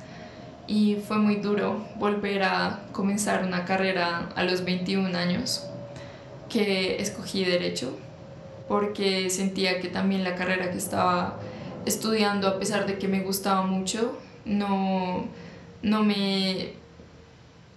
Y 0.69 0.99
fue 1.07 1.19
muy 1.19 1.37
duro 1.37 1.85
volver 1.97 2.45
a 2.45 2.83
comenzar 2.93 3.45
una 3.45 3.65
carrera 3.65 4.29
a 4.37 4.45
los 4.45 4.65
21 4.65 5.17
años, 5.19 5.67
que 6.49 7.03
escogí 7.03 7.45
derecho, 7.45 7.97
porque 8.69 9.29
sentía 9.31 9.81
que 9.81 9.89
también 9.89 10.23
la 10.23 10.37
carrera 10.37 10.71
que 10.71 10.79
estaba 10.79 11.39
estudiando, 11.87 12.49
a 12.49 12.59
pesar 12.59 12.87
de 12.87 12.99
que 12.99 13.09
me 13.09 13.21
gustaba 13.21 13.63
mucho, 13.63 14.19
no, 14.45 15.27
no 15.83 16.05
me 16.05 16.75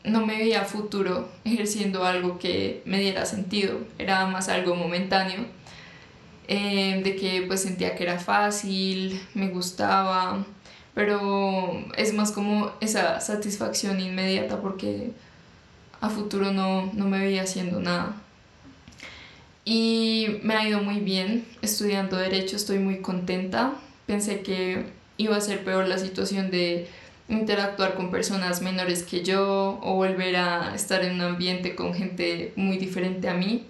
no 0.03 0.25
me 0.25 0.37
veía 0.37 0.63
futuro 0.65 1.29
ejerciendo 1.43 2.05
algo 2.05 2.39
que 2.39 2.81
me 2.85 2.99
diera 2.99 3.25
sentido, 3.25 3.79
era 3.97 4.25
más 4.25 4.49
algo 4.49 4.75
momentáneo, 4.75 5.45
eh, 6.47 7.01
de 7.03 7.15
que 7.15 7.43
pues 7.47 7.61
sentía 7.61 7.95
que 7.95 8.03
era 8.03 8.19
fácil, 8.19 9.21
me 9.33 9.49
gustaba, 9.49 10.45
pero 10.93 11.85
es 11.97 12.13
más 12.13 12.31
como 12.31 12.71
esa 12.81 13.19
satisfacción 13.21 13.99
inmediata 13.99 14.61
porque 14.61 15.11
a 16.01 16.09
futuro 16.09 16.51
no, 16.51 16.91
no 16.93 17.05
me 17.05 17.19
veía 17.19 17.43
haciendo 17.43 17.79
nada. 17.79 18.15
Y 19.65 20.39
me 20.41 20.55
ha 20.55 20.67
ido 20.67 20.81
muy 20.81 20.99
bien 20.99 21.45
estudiando 21.61 22.17
derecho, 22.17 22.55
estoy 22.55 22.79
muy 22.79 23.01
contenta, 23.01 23.73
pensé 24.09 24.41
que 24.41 24.87
iba 25.17 25.37
a 25.37 25.41
ser 25.41 25.63
peor 25.63 25.87
la 25.87 25.99
situación 25.99 26.49
de 26.49 26.87
interactuar 27.27 27.93
con 27.93 28.09
personas 28.09 28.59
menores 28.59 29.03
que 29.03 29.23
yo 29.23 29.79
o 29.83 29.93
volver 29.93 30.35
a 30.35 30.73
estar 30.73 31.03
en 31.03 31.13
un 31.13 31.21
ambiente 31.21 31.75
con 31.75 31.93
gente 31.93 32.51
muy 32.55 32.79
diferente 32.79 33.29
a 33.29 33.35
mí, 33.35 33.67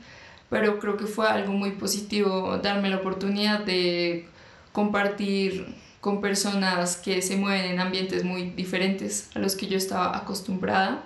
pero 0.49 0.79
creo 0.79 0.95
que 0.95 1.07
fue 1.07 1.27
algo 1.27 1.51
muy 1.51 1.71
positivo 1.71 2.57
darme 2.63 2.89
la 2.89 2.95
oportunidad 2.95 3.59
de 3.65 4.29
compartir 4.71 5.75
con 5.99 6.21
personas 6.21 6.95
que 6.95 7.21
se 7.21 7.35
mueven 7.35 7.65
en 7.65 7.81
ambientes 7.81 8.23
muy 8.23 8.51
diferentes 8.51 9.29
a 9.35 9.39
los 9.39 9.57
que 9.57 9.67
yo 9.67 9.77
estaba 9.77 10.15
acostumbrada, 10.15 11.03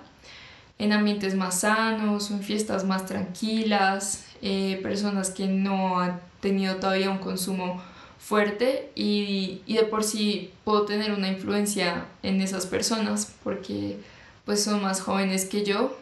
en 0.78 0.92
ambientes 0.92 1.34
más 1.34 1.62
sanos, 1.62 2.30
en 2.30 2.40
fiestas 2.40 2.84
más 2.84 3.04
tranquilas, 3.06 4.26
eh, 4.42 4.78
personas 4.80 5.30
que 5.30 5.48
no 5.48 5.98
han 5.98 6.20
tenido 6.40 6.76
todavía 6.76 7.10
un 7.10 7.18
consumo 7.18 7.82
fuerte 8.24 8.90
y, 8.94 9.60
y, 9.66 9.74
de 9.76 9.82
por 9.84 10.02
sí 10.02 10.50
puedo 10.64 10.86
tener 10.86 11.12
una 11.12 11.28
influencia 11.28 12.06
en 12.22 12.40
esas 12.40 12.64
personas 12.64 13.34
porque 13.44 13.98
pues 14.46 14.64
son 14.64 14.80
más 14.80 15.02
jóvenes 15.02 15.44
que 15.44 15.62
yo 15.62 15.94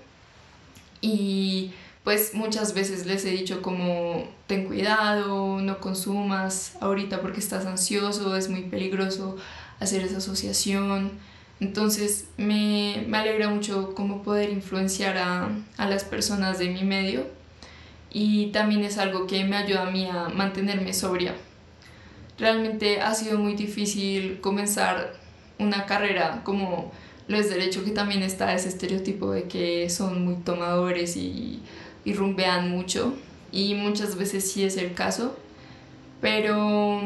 y 1.00 1.72
pues 2.04 2.32
muchas 2.34 2.74
veces 2.74 3.06
les 3.06 3.24
he 3.24 3.30
dicho 3.30 3.60
como 3.60 4.28
ten 4.46 4.66
cuidado, 4.66 5.60
no 5.60 5.80
consumas 5.80 6.76
ahorita 6.80 7.20
porque 7.20 7.40
estás 7.40 7.66
ansioso, 7.66 8.36
es 8.36 8.48
muy 8.48 8.62
peligroso 8.62 9.36
hacer 9.80 10.02
esa 10.02 10.18
asociación. 10.18 11.10
Entonces 11.58 12.26
me, 12.36 13.04
me 13.08 13.18
alegra 13.18 13.48
mucho 13.48 13.94
como 13.96 14.22
poder 14.22 14.50
influenciar 14.50 15.18
a, 15.18 15.48
a 15.76 15.88
las 15.88 16.04
personas 16.04 16.60
de 16.60 16.68
mi 16.70 16.84
medio 16.84 17.26
y 18.12 18.46
también 18.52 18.84
es 18.84 18.98
algo 18.98 19.26
que 19.26 19.42
me 19.44 19.56
ayuda 19.56 19.88
a 19.88 19.90
mí 19.90 20.06
a 20.06 20.28
mantenerme 20.28 20.92
sobria 20.92 21.34
realmente 22.38 23.00
ha 23.00 23.14
sido 23.14 23.38
muy 23.38 23.54
difícil 23.54 24.40
comenzar 24.40 25.14
una 25.58 25.86
carrera 25.86 26.42
como 26.44 26.92
lo 27.28 27.36
es 27.36 27.50
derecho, 27.50 27.84
que 27.84 27.92
también 27.92 28.22
está 28.22 28.54
ese 28.54 28.68
estereotipo 28.68 29.30
de 29.30 29.44
que 29.44 29.88
son 29.90 30.24
muy 30.24 30.36
tomadores 30.36 31.16
y, 31.16 31.60
y 32.04 32.14
rumbean 32.14 32.70
mucho, 32.70 33.14
y 33.52 33.74
muchas 33.74 34.16
veces 34.16 34.50
sí 34.50 34.64
es 34.64 34.76
el 34.76 34.94
caso, 34.94 35.36
pero 36.20 37.00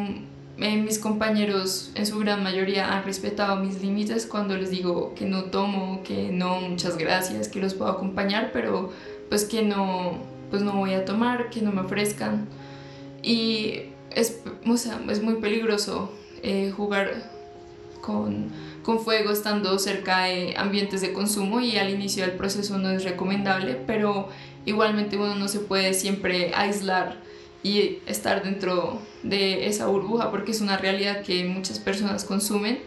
eh, 0.59 0.77
mis 0.77 0.99
compañeros 0.99 1.91
en 1.95 2.07
su 2.07 2.19
gran 2.19 2.43
mayoría 2.43 2.97
han 2.97 3.05
respetado 3.05 3.57
mis 3.57 3.83
límites 3.83 4.27
cuando 4.27 4.57
les 4.57 4.71
digo 4.71 5.15
que 5.15 5.27
no 5.27 5.45
tomo, 5.45 6.03
que 6.03 6.31
no, 6.31 6.61
muchas 6.61 6.97
gracias, 6.97 7.49
que 7.49 7.61
los 7.61 7.75
puedo 7.75 7.91
acompañar, 7.91 8.51
pero 8.53 8.93
pues 9.29 9.45
que 9.45 9.63
no, 9.63 10.19
pues 10.51 10.63
no 10.63 10.73
voy 10.73 10.95
a 10.95 11.05
tomar, 11.05 11.51
que 11.51 11.61
no 11.61 11.73
me 11.73 11.83
ofrezcan. 11.83 12.49
Y 13.23 13.91
es, 14.17 14.41
o 14.67 14.77
sea, 14.77 14.99
es 15.09 15.23
muy 15.23 15.35
peligroso 15.35 16.11
eh, 16.43 16.73
jugar 16.75 17.31
con, 18.01 18.51
con 18.83 18.99
fuego 18.99 19.31
estando 19.31 19.79
cerca 19.79 20.25
de 20.25 20.55
ambientes 20.57 21.03
de 21.03 21.13
consumo 21.13 21.61
y 21.61 21.77
al 21.77 21.91
inicio 21.91 22.27
del 22.27 22.37
proceso 22.37 22.79
no 22.79 22.91
es 22.91 23.05
recomendable, 23.05 23.75
pero 23.87 24.29
igualmente 24.65 25.17
uno 25.17 25.35
no 25.35 25.49
se 25.49 25.61
puede 25.61 25.93
siempre 25.93 26.53
aislar 26.55 27.17
y 27.63 27.99
estar 28.07 28.43
dentro 28.43 29.01
de 29.23 29.67
esa 29.67 29.87
burbuja 29.87 30.31
porque 30.31 30.53
es 30.53 30.61
una 30.61 30.79
realidad 30.79 31.23
que 31.23 31.45
muchas 31.45 31.79
personas 31.79 32.25
consumen. 32.25 32.79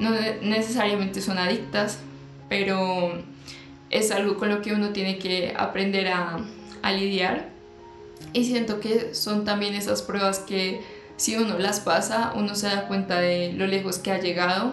No 0.00 0.10
necesariamente 0.42 1.20
son 1.20 1.38
adictas, 1.38 2.00
pero 2.48 3.22
es 3.90 4.10
algo 4.10 4.36
con 4.36 4.48
lo 4.48 4.62
que 4.62 4.72
uno 4.72 4.90
tiene 4.90 5.18
que 5.18 5.54
aprender 5.56 6.08
a, 6.08 6.40
a 6.82 6.92
lidiar. 6.92 7.51
Y 8.32 8.44
siento 8.44 8.80
que 8.80 9.14
son 9.14 9.44
también 9.44 9.74
esas 9.74 10.02
pruebas 10.02 10.38
que 10.40 10.80
si 11.16 11.36
uno 11.36 11.58
las 11.58 11.80
pasa, 11.80 12.32
uno 12.34 12.54
se 12.54 12.66
da 12.66 12.88
cuenta 12.88 13.20
de 13.20 13.52
lo 13.52 13.66
lejos 13.66 13.98
que 13.98 14.12
ha 14.12 14.20
llegado, 14.20 14.72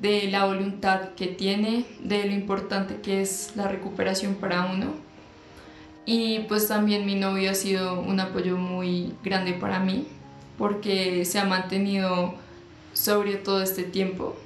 de 0.00 0.28
la 0.30 0.44
voluntad 0.44 1.10
que 1.16 1.26
tiene, 1.26 1.84
de 2.00 2.24
lo 2.24 2.32
importante 2.32 3.00
que 3.00 3.22
es 3.22 3.52
la 3.54 3.68
recuperación 3.68 4.34
para 4.34 4.66
uno 4.66 5.06
y 6.06 6.38
pues 6.48 6.68
también 6.68 7.04
mi 7.04 7.16
novio 7.16 7.50
ha 7.50 7.54
sido 7.54 8.00
un 8.00 8.20
apoyo 8.20 8.56
muy 8.56 9.12
grande 9.24 9.52
para 9.52 9.80
mí 9.80 10.06
porque 10.56 11.24
se 11.24 11.40
ha 11.40 11.44
mantenido 11.44 12.34
sobrio 12.92 13.40
todo 13.40 13.60
este 13.60 13.82
tiempo 13.82 14.36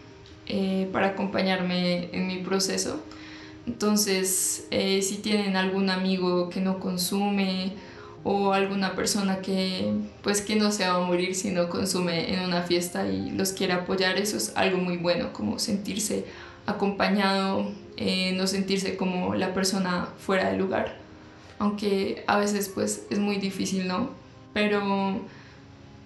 eh, 0.46 0.88
para 0.90 1.08
acompañarme 1.08 2.08
en 2.12 2.26
mi 2.26 2.38
proceso. 2.38 3.00
Entonces, 3.66 4.66
eh, 4.70 5.02
si 5.02 5.18
tienen 5.18 5.54
algún 5.54 5.90
amigo 5.90 6.48
que 6.48 6.60
no 6.60 6.80
consume 6.80 7.74
o 8.22 8.52
alguna 8.52 8.94
persona 8.94 9.40
que 9.40 9.92
pues 10.22 10.42
que 10.42 10.56
no 10.56 10.72
se 10.72 10.86
va 10.86 10.96
a 10.96 11.00
morir 11.00 11.34
si 11.34 11.50
no 11.50 11.68
consume 11.68 12.34
en 12.34 12.40
una 12.40 12.62
fiesta 12.62 13.08
y 13.08 13.30
los 13.30 13.52
quiere 13.52 13.72
apoyar, 13.72 14.18
eso 14.18 14.36
es 14.36 14.52
algo 14.56 14.78
muy 14.78 14.96
bueno, 14.96 15.32
como 15.32 15.58
sentirse 15.58 16.24
acompañado, 16.66 17.70
eh, 17.96 18.32
no 18.36 18.46
sentirse 18.46 18.96
como 18.96 19.34
la 19.34 19.54
persona 19.54 20.08
fuera 20.18 20.50
del 20.50 20.58
lugar 20.58 21.00
aunque 21.60 22.24
a 22.26 22.38
veces 22.38 22.70
pues 22.74 23.04
es 23.10 23.18
muy 23.18 23.36
difícil, 23.36 23.86
¿no? 23.86 24.10
Pero 24.54 25.20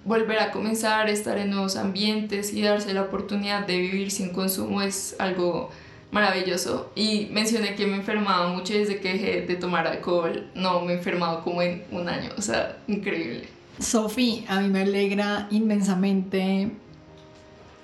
volver 0.04 0.40
a 0.40 0.50
comenzar, 0.50 1.08
estar 1.08 1.38
en 1.38 1.50
nuevos 1.50 1.76
ambientes 1.76 2.52
y 2.52 2.60
darse 2.60 2.92
la 2.92 3.02
oportunidad 3.02 3.64
de 3.64 3.78
vivir 3.78 4.10
sin 4.10 4.30
consumo 4.30 4.82
es 4.82 5.14
algo 5.20 5.70
maravilloso. 6.14 6.92
Y 6.94 7.28
mencioné 7.32 7.74
que 7.74 7.86
me 7.86 7.96
enfermaba 7.96 8.48
mucho 8.48 8.72
desde 8.72 9.00
que 9.00 9.12
dejé 9.12 9.42
de 9.42 9.56
tomar 9.56 9.86
alcohol. 9.86 10.48
No, 10.54 10.80
me 10.80 10.92
he 10.92 10.96
enfermado 10.96 11.42
como 11.42 11.60
en 11.60 11.82
un 11.90 12.08
año, 12.08 12.30
o 12.38 12.40
sea, 12.40 12.78
increíble. 12.86 13.48
Sofi, 13.80 14.44
a 14.48 14.60
mí 14.60 14.68
me 14.68 14.82
alegra 14.82 15.48
inmensamente 15.50 16.70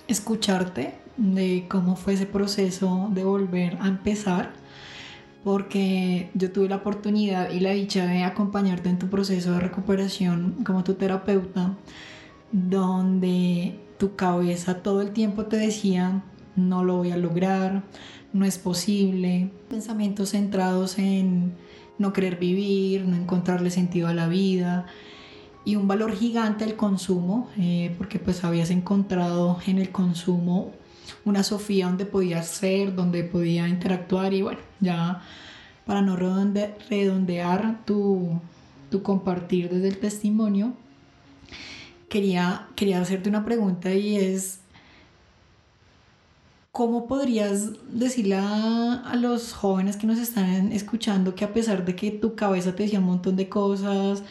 escucharte 0.07 0.95
de 1.17 1.65
cómo 1.67 1.97
fue 1.97 2.13
ese 2.13 2.25
proceso 2.25 3.09
de 3.11 3.25
volver 3.25 3.77
a 3.81 3.87
empezar 3.87 4.53
porque 5.43 6.29
yo 6.33 6.51
tuve 6.51 6.69
la 6.69 6.77
oportunidad 6.77 7.49
y 7.51 7.59
la 7.59 7.71
dicha 7.71 8.05
de 8.05 8.23
acompañarte 8.23 8.89
en 8.89 8.99
tu 8.99 9.07
proceso 9.07 9.53
de 9.53 9.59
recuperación 9.59 10.63
como 10.63 10.83
tu 10.83 10.93
terapeuta, 10.93 11.75
donde 12.51 13.79
tu 13.97 14.15
cabeza 14.15 14.75
todo 14.83 15.01
el 15.01 15.11
tiempo 15.11 15.45
te 15.45 15.57
decía, 15.57 16.23
no 16.55 16.83
lo 16.83 16.97
voy 16.97 17.11
a 17.11 17.17
lograr, 17.17 17.83
no 18.33 18.45
es 18.45 18.57
posible, 18.57 19.49
pensamientos 19.69 20.31
centrados 20.31 20.97
en 20.97 21.53
no 21.97 22.13
querer 22.13 22.37
vivir, 22.37 23.05
no 23.05 23.15
encontrarle 23.15 23.69
sentido 23.69 24.07
a 24.07 24.13
la 24.13 24.27
vida 24.27 24.85
y 25.63 25.75
un 25.75 25.87
valor 25.87 26.15
gigante 26.15 26.63
el 26.63 26.75
consumo, 26.75 27.49
eh, 27.57 27.93
porque 27.97 28.19
pues 28.19 28.43
habías 28.43 28.71
encontrado 28.71 29.59
en 29.67 29.77
el 29.77 29.91
consumo 29.91 30.71
una 31.25 31.43
Sofía 31.43 31.87
donde 31.87 32.05
podía 32.05 32.41
ser, 32.41 32.95
donde 32.95 33.23
podía 33.23 33.67
interactuar 33.67 34.33
y 34.33 34.41
bueno, 34.41 34.59
ya 34.79 35.21
para 35.85 36.01
no 36.01 36.15
redondear 36.15 37.85
tu, 37.85 38.39
tu 38.89 39.03
compartir 39.03 39.69
desde 39.69 39.89
el 39.89 39.97
testimonio, 39.97 40.73
quería, 42.09 42.67
quería 42.75 43.01
hacerte 43.01 43.29
una 43.29 43.45
pregunta 43.45 43.93
y 43.93 44.15
es, 44.15 44.60
¿cómo 46.81 47.05
podrías 47.05 47.69
decirle 47.93 48.37
a, 48.37 49.13
los 49.15 49.53
jóvenes 49.53 49.97
que 49.97 50.07
nos 50.07 50.17
están 50.17 50.71
escuchando 50.71 51.35
que 51.35 51.45
a 51.45 51.53
pesar 51.53 51.85
de 51.85 51.95
que 51.95 52.09
tu 52.09 52.33
cabeza 52.33 52.75
te 52.75 52.81
decía 52.81 52.97
un 52.97 53.05
montón 53.05 53.35
de 53.35 53.47
cosas, 53.47 54.23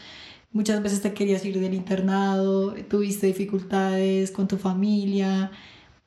muchas 0.53 0.83
veces 0.83 1.01
te 1.01 1.15
querías 1.15 1.45
ir 1.45 1.61
del 1.61 1.75
internado, 1.75 2.75
tuviste 2.89 3.29
dificultades 3.29 4.33
con 4.33 4.49
tu 4.49 4.57
familia, 4.57 5.53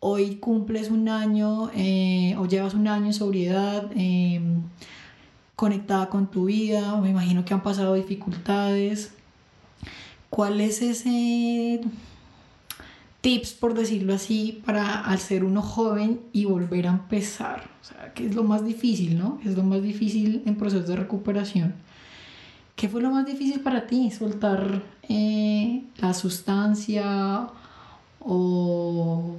hoy 0.02 0.36
cumples 0.36 0.92
un 0.92 1.08
año 1.08 1.72
eh, 1.76 2.36
o 2.38 2.46
llevas 2.46 2.74
un 2.74 2.90
año 2.90 3.06
en 3.06 3.14
sobriedad 3.14 3.90
em, 3.96 4.64
conectada 5.56 6.10
con 6.10 6.30
tu 6.30 6.48
vida, 6.48 7.00
me 7.00 7.12
imagino 7.12 7.46
que 7.46 7.54
han 7.54 7.64
pasado 7.64 7.94
dificultades. 7.94 9.14
¿Cuál 10.30 10.60
es 10.60 10.82
ese 10.82 11.80
tips, 13.24 13.54
por 13.54 13.74
decirlo 13.74 14.14
así, 14.14 14.62
para 14.64 15.18
ser 15.18 15.44
uno 15.44 15.64
joven 15.64 16.20
y 16.32 16.46
volver 16.46 16.86
a 16.88 16.92
empezar? 16.92 17.72
O 17.82 17.86
sea, 17.86 18.14
¿qué 18.14 18.28
es 18.28 18.36
lo 18.36 18.44
más 18.44 18.64
difícil, 18.64 19.18
no? 19.18 19.40
Es 19.44 19.58
lo 19.58 19.64
más 19.64 19.82
difícil 19.82 20.44
en 20.46 20.56
procesos 20.56 20.88
de 20.88 20.98
recuperación. 20.98 21.74
¿Qué 22.76 22.88
fue 22.90 23.02
lo 23.02 23.10
más 23.10 23.26
difícil 23.26 23.62
para 23.62 23.88
ti? 23.88 24.12
¿Soltar 24.12 24.84
eh, 25.10 25.84
la 25.98 26.14
sustancia 26.14 27.48
o 28.20 29.38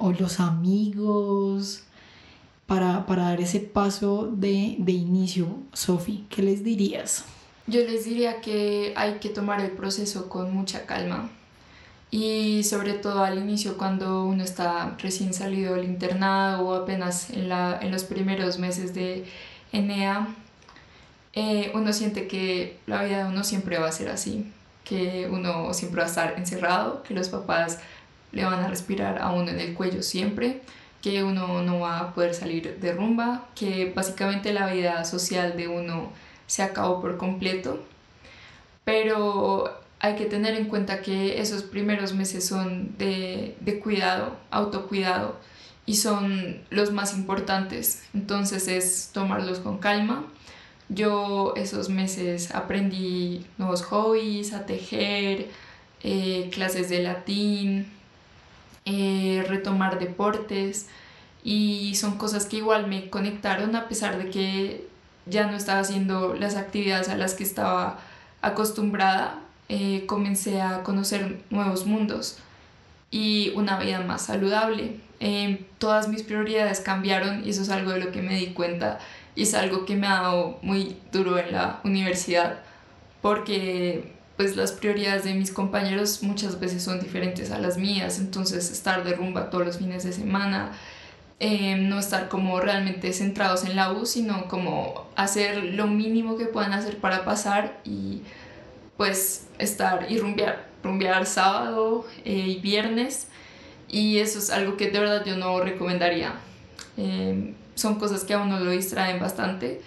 o 0.00 0.12
los 0.12 0.40
amigos 0.40 1.84
para, 2.66 3.04
dar 3.06 3.40
ese 3.40 3.60
paso 3.60 4.30
de, 4.32 4.76
de 4.78 4.92
inicio? 4.92 5.46
Sofi, 5.72 6.24
¿qué 6.28 6.42
les 6.42 6.64
dirías? 6.64 7.24
Yo 7.66 7.80
les 7.80 8.06
diría 8.06 8.40
que 8.40 8.94
hay 8.96 9.18
que 9.18 9.28
tomar 9.28 9.60
el 9.60 9.72
proceso 9.72 10.28
con 10.28 10.52
mucha 10.52 10.86
calma 10.86 11.30
y 12.10 12.64
sobre 12.64 12.94
todo 12.94 13.24
al 13.24 13.38
inicio 13.38 13.78
cuando 13.78 14.24
uno 14.24 14.42
está 14.42 14.96
recién 14.98 15.32
salido 15.32 15.74
del 15.74 15.84
internado 15.84 16.66
o 16.66 16.74
apenas 16.74 17.30
en, 17.30 17.48
la, 17.48 17.78
en 17.80 17.92
los 17.92 18.04
primeros 18.04 18.58
meses 18.58 18.94
de 18.94 19.24
ENEA, 19.72 20.26
eh, 21.32 21.70
uno 21.74 21.92
siente 21.92 22.26
que 22.26 22.78
la 22.86 23.04
vida 23.04 23.24
de 23.24 23.30
uno 23.30 23.44
siempre 23.44 23.78
va 23.78 23.88
a 23.88 23.92
ser 23.92 24.08
así, 24.08 24.52
que 24.84 25.28
uno 25.30 25.72
siempre 25.72 26.00
va 26.00 26.06
a 26.06 26.10
estar 26.10 26.34
encerrado, 26.36 27.02
que 27.04 27.14
los 27.14 27.28
papás 27.28 27.78
le 28.32 28.44
van 28.44 28.60
a 28.60 28.68
respirar 28.68 29.18
a 29.20 29.30
uno 29.30 29.50
en 29.50 29.60
el 29.60 29.74
cuello 29.74 30.02
siempre, 30.02 30.62
que 31.02 31.22
uno 31.22 31.62
no 31.62 31.80
va 31.80 32.00
a 32.00 32.14
poder 32.14 32.34
salir 32.34 32.78
de 32.80 32.92
rumba, 32.92 33.46
que 33.54 33.92
básicamente 33.94 34.52
la 34.52 34.72
vida 34.72 35.04
social 35.04 35.56
de 35.56 35.68
uno 35.68 36.10
se 36.46 36.62
acabó 36.62 37.00
por 37.00 37.16
completo. 37.16 37.80
Pero 38.84 39.79
hay 40.00 40.16
que 40.16 40.24
tener 40.24 40.54
en 40.54 40.66
cuenta 40.66 41.02
que 41.02 41.40
esos 41.40 41.62
primeros 41.62 42.14
meses 42.14 42.46
son 42.46 42.96
de, 42.98 43.56
de 43.60 43.78
cuidado, 43.78 44.36
autocuidado, 44.50 45.36
y 45.86 45.96
son 45.96 46.62
los 46.70 46.92
más 46.92 47.14
importantes. 47.14 48.04
Entonces 48.14 48.68
es 48.68 49.10
tomarlos 49.12 49.58
con 49.58 49.78
calma. 49.78 50.24
Yo 50.88 51.54
esos 51.56 51.88
meses 51.88 52.54
aprendí 52.54 53.46
nuevos 53.58 53.82
hobbies, 53.82 54.52
a 54.52 54.66
tejer, 54.66 55.48
eh, 56.02 56.48
clases 56.52 56.88
de 56.88 57.02
latín, 57.02 57.86
eh, 58.84 59.44
retomar 59.48 59.98
deportes 59.98 60.88
y 61.44 61.94
son 61.94 62.18
cosas 62.18 62.46
que 62.46 62.56
igual 62.56 62.86
me 62.86 63.10
conectaron 63.10 63.76
a 63.76 63.88
pesar 63.88 64.16
de 64.18 64.30
que 64.30 64.88
ya 65.26 65.46
no 65.46 65.56
estaba 65.56 65.80
haciendo 65.80 66.34
las 66.34 66.56
actividades 66.56 67.08
a 67.08 67.16
las 67.16 67.34
que 67.34 67.44
estaba 67.44 67.98
acostumbrada, 68.42 69.40
eh, 69.72 70.04
comencé 70.06 70.60
a 70.60 70.82
conocer 70.82 71.38
nuevos 71.48 71.86
mundos 71.86 72.38
y 73.08 73.52
una 73.54 73.78
vida 73.78 74.00
más 74.00 74.22
saludable. 74.22 74.96
Eh, 75.20 75.64
todas 75.78 76.08
mis 76.08 76.24
prioridades 76.24 76.80
cambiaron 76.80 77.46
y 77.46 77.50
eso 77.50 77.62
es 77.62 77.68
algo 77.68 77.92
de 77.92 78.00
lo 78.00 78.10
que 78.10 78.20
me 78.20 78.34
di 78.34 78.48
cuenta 78.48 78.98
y 79.36 79.42
es 79.42 79.54
algo 79.54 79.84
que 79.84 79.94
me 79.94 80.08
ha 80.08 80.22
dado 80.22 80.58
muy 80.62 80.96
duro 81.12 81.38
en 81.38 81.52
la 81.52 81.78
universidad 81.84 82.58
porque 83.22 84.12
pues 84.36 84.56
las 84.56 84.72
prioridades 84.72 85.22
de 85.22 85.34
mis 85.34 85.52
compañeros 85.52 86.24
muchas 86.24 86.58
veces 86.58 86.82
son 86.82 86.98
diferentes 86.98 87.52
a 87.52 87.58
las 87.60 87.78
mías, 87.78 88.18
entonces 88.18 88.72
estar 88.72 89.04
de 89.04 89.14
rumba 89.14 89.50
todos 89.50 89.66
los 89.66 89.78
fines 89.78 90.02
de 90.02 90.12
semana, 90.12 90.72
eh, 91.38 91.76
no 91.76 92.00
estar 92.00 92.28
como 92.28 92.58
realmente 92.58 93.12
centrados 93.12 93.64
en 93.64 93.76
la 93.76 93.92
U, 93.92 94.04
sino 94.04 94.48
como 94.48 95.06
hacer 95.14 95.62
lo 95.62 95.86
mínimo 95.86 96.36
que 96.36 96.46
puedan 96.46 96.72
hacer 96.72 96.98
para 96.98 97.24
pasar 97.24 97.80
y 97.84 98.22
pues 99.00 99.46
estar 99.58 100.12
y 100.12 100.18
rumbear, 100.18 100.68
rumbear 100.84 101.24
sábado 101.24 102.04
eh, 102.22 102.32
y 102.32 102.56
viernes 102.60 103.28
y 103.88 104.18
eso 104.18 104.38
es 104.38 104.50
algo 104.50 104.76
que 104.76 104.90
de 104.90 105.00
verdad 105.00 105.24
yo 105.24 105.38
no 105.38 105.58
recomendaría. 105.58 106.34
Eh, 106.98 107.54
son 107.76 107.94
cosas 107.98 108.24
que 108.24 108.34
a 108.34 108.40
uno 108.40 108.60
lo 108.60 108.72
distraen 108.72 109.18
bastante 109.18 109.80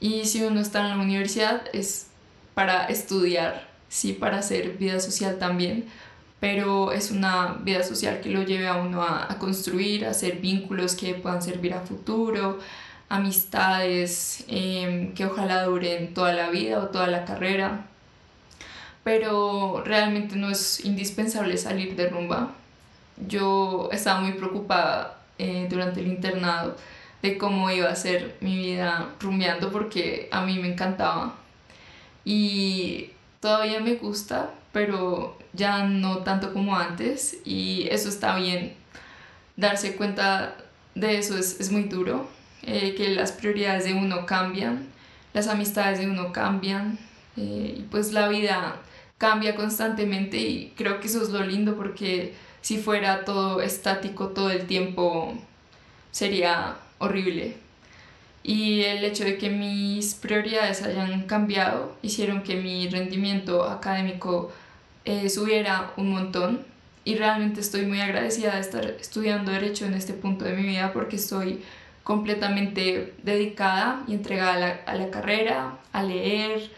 y 0.00 0.26
si 0.26 0.42
uno 0.42 0.60
está 0.60 0.80
en 0.80 0.90
la 0.90 1.02
universidad 1.02 1.62
es 1.72 2.08
para 2.52 2.84
estudiar 2.88 3.66
sí 3.88 4.12
para 4.12 4.40
hacer 4.40 4.76
vida 4.76 5.00
social 5.00 5.38
también, 5.38 5.86
pero 6.38 6.92
es 6.92 7.10
una 7.10 7.54
vida 7.62 7.82
social 7.82 8.20
que 8.20 8.28
lo 8.28 8.42
lleve 8.42 8.68
a 8.68 8.76
uno 8.76 9.02
a, 9.02 9.34
construir, 9.38 10.04
a 10.04 10.10
hacer 10.10 10.40
vínculos 10.40 10.94
que 10.94 11.14
puedan 11.14 11.40
servir 11.40 11.72
a 11.72 11.80
futuro, 11.80 12.58
amistades 13.08 14.44
em, 14.46 15.14
que 15.14 15.24
ojalá 15.24 15.62
duren 15.62 16.12
toda 16.12 16.34
la 16.34 16.50
vida 16.50 16.80
o 16.80 16.88
toda 16.88 17.06
la 17.06 17.24
carrera. 17.24 17.86
Pero 19.08 19.82
realmente 19.86 20.36
no 20.36 20.50
es 20.50 20.84
indispensable 20.84 21.56
salir 21.56 21.96
de 21.96 22.10
rumba. 22.10 22.52
Yo 23.26 23.88
estaba 23.90 24.20
muy 24.20 24.32
preocupada 24.32 25.16
eh, 25.38 25.66
durante 25.70 26.00
el 26.00 26.08
internado 26.08 26.76
de 27.22 27.38
cómo 27.38 27.70
iba 27.70 27.88
a 27.88 27.96
ser 27.96 28.36
mi 28.42 28.58
vida 28.58 29.08
rumbeando 29.18 29.72
porque 29.72 30.28
a 30.30 30.42
mí 30.42 30.58
me 30.58 30.68
encantaba. 30.68 31.36
Y 32.26 33.12
todavía 33.40 33.80
me 33.80 33.94
gusta, 33.94 34.50
pero 34.72 35.38
ya 35.54 35.84
no 35.84 36.18
tanto 36.18 36.52
como 36.52 36.76
antes 36.76 37.38
y 37.46 37.88
eso 37.90 38.10
está 38.10 38.36
bien. 38.36 38.74
Darse 39.56 39.96
cuenta 39.96 40.54
de 40.94 41.16
eso 41.16 41.38
es, 41.38 41.58
es 41.60 41.72
muy 41.72 41.84
duro, 41.84 42.28
eh, 42.62 42.94
que 42.94 43.08
las 43.14 43.32
prioridades 43.32 43.84
de 43.84 43.94
uno 43.94 44.26
cambian, 44.26 44.86
las 45.32 45.48
amistades 45.48 45.98
de 45.98 46.10
uno 46.10 46.30
cambian 46.30 46.98
eh, 47.38 47.76
y 47.78 47.82
pues 47.90 48.12
la 48.12 48.28
vida 48.28 48.82
cambia 49.18 49.56
constantemente 49.56 50.38
y 50.38 50.72
creo 50.76 51.00
que 51.00 51.08
eso 51.08 51.22
es 51.22 51.30
lo 51.30 51.44
lindo 51.44 51.76
porque 51.76 52.34
si 52.60 52.78
fuera 52.78 53.24
todo 53.24 53.60
estático 53.60 54.28
todo 54.28 54.50
el 54.50 54.66
tiempo 54.66 55.34
sería 56.10 56.76
horrible. 56.98 57.56
Y 58.42 58.82
el 58.82 59.04
hecho 59.04 59.24
de 59.24 59.36
que 59.36 59.50
mis 59.50 60.14
prioridades 60.14 60.82
hayan 60.82 61.26
cambiado 61.26 61.96
hicieron 62.02 62.42
que 62.42 62.56
mi 62.56 62.88
rendimiento 62.88 63.64
académico 63.64 64.50
eh, 65.04 65.28
subiera 65.28 65.92
un 65.96 66.10
montón. 66.10 66.66
Y 67.04 67.16
realmente 67.16 67.60
estoy 67.60 67.86
muy 67.86 68.00
agradecida 68.00 68.54
de 68.54 68.60
estar 68.60 68.84
estudiando 68.84 69.50
derecho 69.50 69.86
en 69.86 69.94
este 69.94 70.12
punto 70.12 70.44
de 70.44 70.52
mi 70.52 70.62
vida 70.62 70.92
porque 70.92 71.16
estoy 71.16 71.62
completamente 72.04 73.14
dedicada 73.22 74.02
y 74.06 74.14
entregada 74.14 74.54
a 74.54 74.58
la, 74.58 74.68
a 74.86 74.94
la 74.94 75.10
carrera, 75.10 75.78
a 75.92 76.02
leer, 76.02 76.70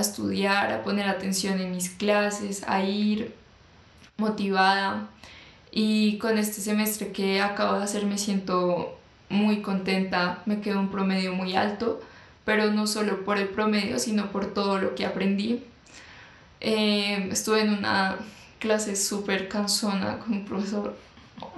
a 0.00 0.02
estudiar, 0.02 0.72
a 0.72 0.82
poner 0.82 1.08
atención 1.08 1.60
en 1.60 1.70
mis 1.70 1.90
clases, 1.90 2.64
a 2.66 2.82
ir 2.82 3.34
motivada. 4.16 5.08
Y 5.70 6.18
con 6.18 6.38
este 6.38 6.60
semestre 6.60 7.12
que 7.12 7.40
acabo 7.40 7.78
de 7.78 7.84
hacer 7.84 8.04
me 8.06 8.18
siento 8.18 8.98
muy 9.28 9.62
contenta, 9.62 10.42
me 10.46 10.60
quedó 10.60 10.80
un 10.80 10.90
promedio 10.90 11.32
muy 11.32 11.54
alto, 11.54 12.00
pero 12.44 12.72
no 12.72 12.86
solo 12.86 13.24
por 13.24 13.38
el 13.38 13.48
promedio, 13.48 13.98
sino 13.98 14.32
por 14.32 14.46
todo 14.46 14.78
lo 14.78 14.94
que 14.94 15.06
aprendí. 15.06 15.62
Eh, 16.60 17.28
estuve 17.30 17.62
en 17.62 17.70
una 17.72 18.16
clase 18.58 18.96
súper 18.96 19.48
cansona 19.48 20.18
con 20.18 20.32
un 20.32 20.44
profesor 20.44 20.96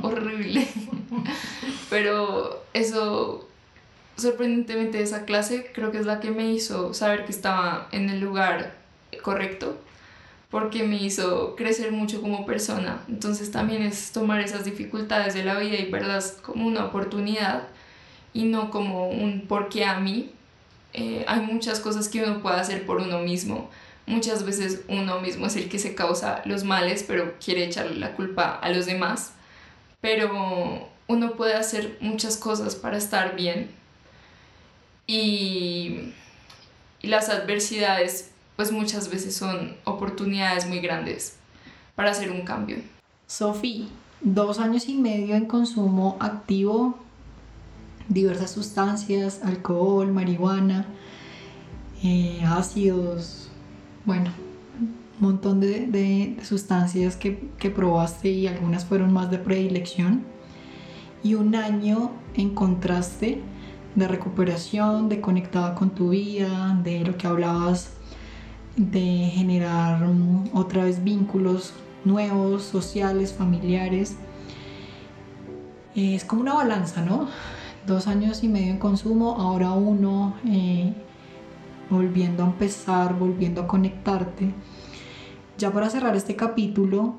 horrible, 0.02 0.68
pero 1.90 2.64
eso, 2.72 3.48
sorprendentemente 4.16 5.02
esa 5.02 5.24
clase 5.24 5.70
creo 5.74 5.90
que 5.90 5.98
es 5.98 6.06
la 6.06 6.20
que 6.20 6.30
me 6.30 6.52
hizo 6.52 6.94
saber 6.94 7.24
que 7.24 7.32
estaba 7.32 7.88
en 7.92 8.10
el 8.10 8.20
lugar 8.20 8.74
correcto 9.22 9.78
porque 10.52 10.82
me 10.82 10.96
hizo 10.96 11.56
crecer 11.56 11.92
mucho 11.92 12.20
como 12.20 12.44
persona. 12.44 13.02
Entonces 13.08 13.50
también 13.50 13.82
es 13.82 14.12
tomar 14.12 14.42
esas 14.42 14.66
dificultades 14.66 15.32
de 15.32 15.44
la 15.44 15.58
vida 15.58 15.78
y 15.78 15.90
verlas 15.90 16.36
como 16.42 16.66
una 16.66 16.84
oportunidad 16.84 17.62
y 18.34 18.44
no 18.44 18.70
como 18.70 19.08
un 19.08 19.46
porque 19.48 19.86
a 19.86 19.98
mí. 19.98 20.30
Eh, 20.92 21.24
hay 21.26 21.40
muchas 21.40 21.80
cosas 21.80 22.10
que 22.10 22.22
uno 22.22 22.42
puede 22.42 22.56
hacer 22.56 22.84
por 22.84 22.98
uno 22.98 23.20
mismo. 23.20 23.70
Muchas 24.04 24.44
veces 24.44 24.82
uno 24.88 25.20
mismo 25.20 25.46
es 25.46 25.56
el 25.56 25.70
que 25.70 25.78
se 25.78 25.94
causa 25.94 26.42
los 26.44 26.64
males, 26.64 27.02
pero 27.02 27.32
quiere 27.42 27.64
echarle 27.64 27.96
la 27.96 28.12
culpa 28.12 28.50
a 28.50 28.68
los 28.68 28.84
demás. 28.84 29.32
Pero 30.02 30.86
uno 31.06 31.32
puede 31.32 31.54
hacer 31.54 31.96
muchas 32.00 32.36
cosas 32.36 32.76
para 32.76 32.98
estar 32.98 33.36
bien. 33.36 33.70
Y, 35.12 36.14
las 37.02 37.28
adversidades 37.28 38.30
pues 38.56 38.72
muchas 38.72 39.10
veces 39.10 39.36
son 39.36 39.74
oportunidades 39.84 40.66
muy 40.66 40.78
grandes 40.78 41.36
para 41.96 42.12
hacer 42.12 42.30
un 42.30 42.42
cambio. 42.42 42.76
Sofi, 43.26 43.88
dos 44.22 44.58
años 44.58 44.88
y 44.88 44.94
medio 44.94 45.34
en 45.34 45.46
consumo 45.46 46.16
activo, 46.20 46.96
diversas 48.08 48.52
sustancias, 48.52 49.40
alcohol, 49.42 50.10
marihuana, 50.12 50.86
eh, 52.02 52.40
ácidos, 52.46 53.50
bueno, 54.06 54.30
un 54.80 54.94
montón 55.18 55.60
de, 55.60 55.88
de, 55.88 56.38
sustancias 56.42 57.16
que, 57.16 57.50
que 57.58 57.68
probaste 57.68 58.30
y 58.30 58.46
algunas 58.46 58.86
fueron 58.86 59.12
más 59.12 59.30
de 59.30 59.38
predilección. 59.38 60.24
Y 61.22 61.34
un 61.34 61.54
año 61.54 62.12
en 62.34 62.54
contraste 62.54 63.42
de 63.94 64.08
recuperación, 64.08 65.08
de 65.08 65.20
conectada 65.20 65.74
con 65.74 65.90
tu 65.90 66.10
vida, 66.10 66.78
de 66.82 67.00
lo 67.00 67.16
que 67.16 67.26
hablabas 67.26 67.90
de 68.76 69.30
generar 69.34 70.06
mm, 70.06 70.50
otra 70.54 70.84
vez 70.84 71.04
vínculos 71.04 71.74
nuevos, 72.04 72.62
sociales, 72.62 73.32
familiares. 73.32 74.16
Es 75.94 76.24
como 76.24 76.42
una 76.42 76.54
balanza, 76.54 77.02
¿no? 77.02 77.28
Dos 77.86 78.06
años 78.06 78.42
y 78.42 78.48
medio 78.48 78.70
en 78.70 78.78
consumo, 78.78 79.36
ahora 79.38 79.72
uno 79.72 80.34
eh, 80.46 80.94
volviendo 81.90 82.44
a 82.44 82.46
empezar, 82.46 83.18
volviendo 83.18 83.62
a 83.62 83.66
conectarte. 83.66 84.52
Ya 85.58 85.70
para 85.70 85.90
cerrar 85.90 86.16
este 86.16 86.34
capítulo, 86.34 87.16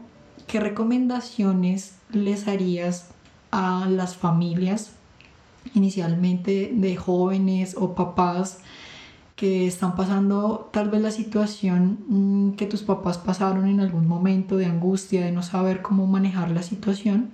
¿qué 0.48 0.60
recomendaciones 0.60 1.98
les 2.12 2.48
harías 2.48 3.12
a 3.52 3.86
las 3.88 4.18
familias, 4.18 4.94
inicialmente 5.74 6.72
de 6.74 6.96
jóvenes 6.96 7.76
o 7.78 7.96
papás, 7.96 8.60
que 9.36 9.68
están 9.68 9.96
pasando 9.96 10.70
tal 10.72 10.90
vez 10.90 11.02
la 11.02 11.12
situación 11.12 12.00
mm, 12.08 12.52
que 12.56 12.66
tus 12.68 12.84
papás 12.84 13.18
pasaron 13.18 13.68
en 13.68 13.80
algún 13.80 14.08
momento 14.08 14.58
de 14.58 14.68
angustia, 14.68 15.26
de 15.26 15.32
no 15.32 15.44
saber 15.44 15.82
cómo 15.82 16.06
manejar 16.06 16.52
la 16.52 16.64
situación, 16.64 17.32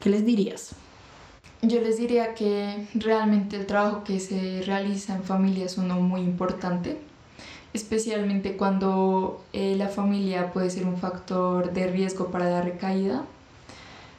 ¿qué 0.00 0.10
les 0.10 0.24
dirías? 0.24 0.74
Yo 1.62 1.80
les 1.80 1.98
diría 1.98 2.34
que 2.34 2.86
realmente 2.94 3.56
el 3.56 3.66
trabajo 3.66 4.04
que 4.04 4.20
se 4.20 4.62
realiza 4.62 5.16
en 5.16 5.24
familia 5.24 5.64
es 5.64 5.78
uno 5.78 6.00
muy 6.00 6.20
importante, 6.20 6.98
especialmente 7.72 8.56
cuando 8.56 9.44
eh, 9.52 9.74
la 9.76 9.88
familia 9.88 10.52
puede 10.52 10.70
ser 10.70 10.86
un 10.86 10.96
factor 10.96 11.72
de 11.72 11.86
riesgo 11.86 12.30
para 12.30 12.50
la 12.50 12.62
recaída. 12.62 13.24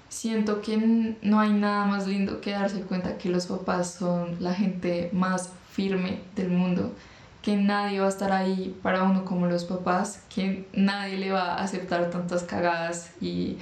Siento 0.09 0.61
que 0.61 1.15
no 1.21 1.39
hay 1.39 1.51
nada 1.51 1.85
más 1.85 2.07
lindo 2.07 2.39
que 2.41 2.51
darse 2.51 2.81
cuenta 2.81 3.17
que 3.17 3.29
los 3.29 3.47
papás 3.47 3.95
son 3.95 4.37
la 4.39 4.53
gente 4.53 5.09
más 5.13 5.51
firme 5.71 6.19
del 6.35 6.49
mundo, 6.49 6.93
que 7.41 7.55
nadie 7.55 7.99
va 7.99 8.07
a 8.07 8.09
estar 8.09 8.31
ahí 8.31 8.75
para 8.81 9.03
uno 9.03 9.25
como 9.25 9.47
los 9.47 9.65
papás, 9.65 10.23
que 10.33 10.67
nadie 10.73 11.17
le 11.17 11.31
va 11.31 11.55
a 11.55 11.63
aceptar 11.63 12.09
tantas 12.09 12.43
cagadas 12.43 13.11
y 13.21 13.57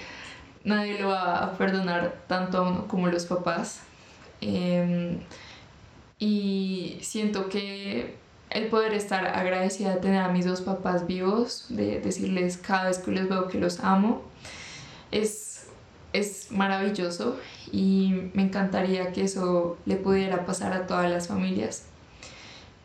nadie 0.63 0.99
lo 0.99 1.10
va 1.10 1.43
a 1.43 1.53
perdonar 1.53 2.15
tanto 2.27 2.58
a 2.58 2.69
uno 2.69 2.88
como 2.88 3.08
los 3.08 3.25
papás. 3.25 3.81
Em, 4.41 5.19
y 6.19 6.97
siento 7.01 7.49
que 7.49 8.15
el 8.49 8.67
poder 8.67 8.93
estar 8.93 9.27
agradecida 9.27 9.95
de 9.95 10.01
tener 10.01 10.21
a 10.21 10.29
mis 10.29 10.45
dos 10.45 10.62
papás 10.62 11.08
vivos, 11.08 11.65
de 11.69 11.99
decirles 11.99 12.58
cada 12.58 12.86
vez 12.86 12.99
que 12.99 13.12
les 13.12 13.27
veo 13.27 13.47
que 13.47 13.60
los 13.60 13.79
amo, 13.81 14.21
es, 15.12 15.54
es 16.19 16.51
maravilloso 16.51 17.38
y 17.71 18.13
me 18.34 18.43
encantaría 18.43 19.12
que 19.12 19.23
eso 19.23 19.78
le 19.86 19.95
pudiera 19.95 20.45
pasar 20.45 20.73
a 20.73 20.88
todas 20.88 21.10
las 21.10 21.28
familias 21.28 21.86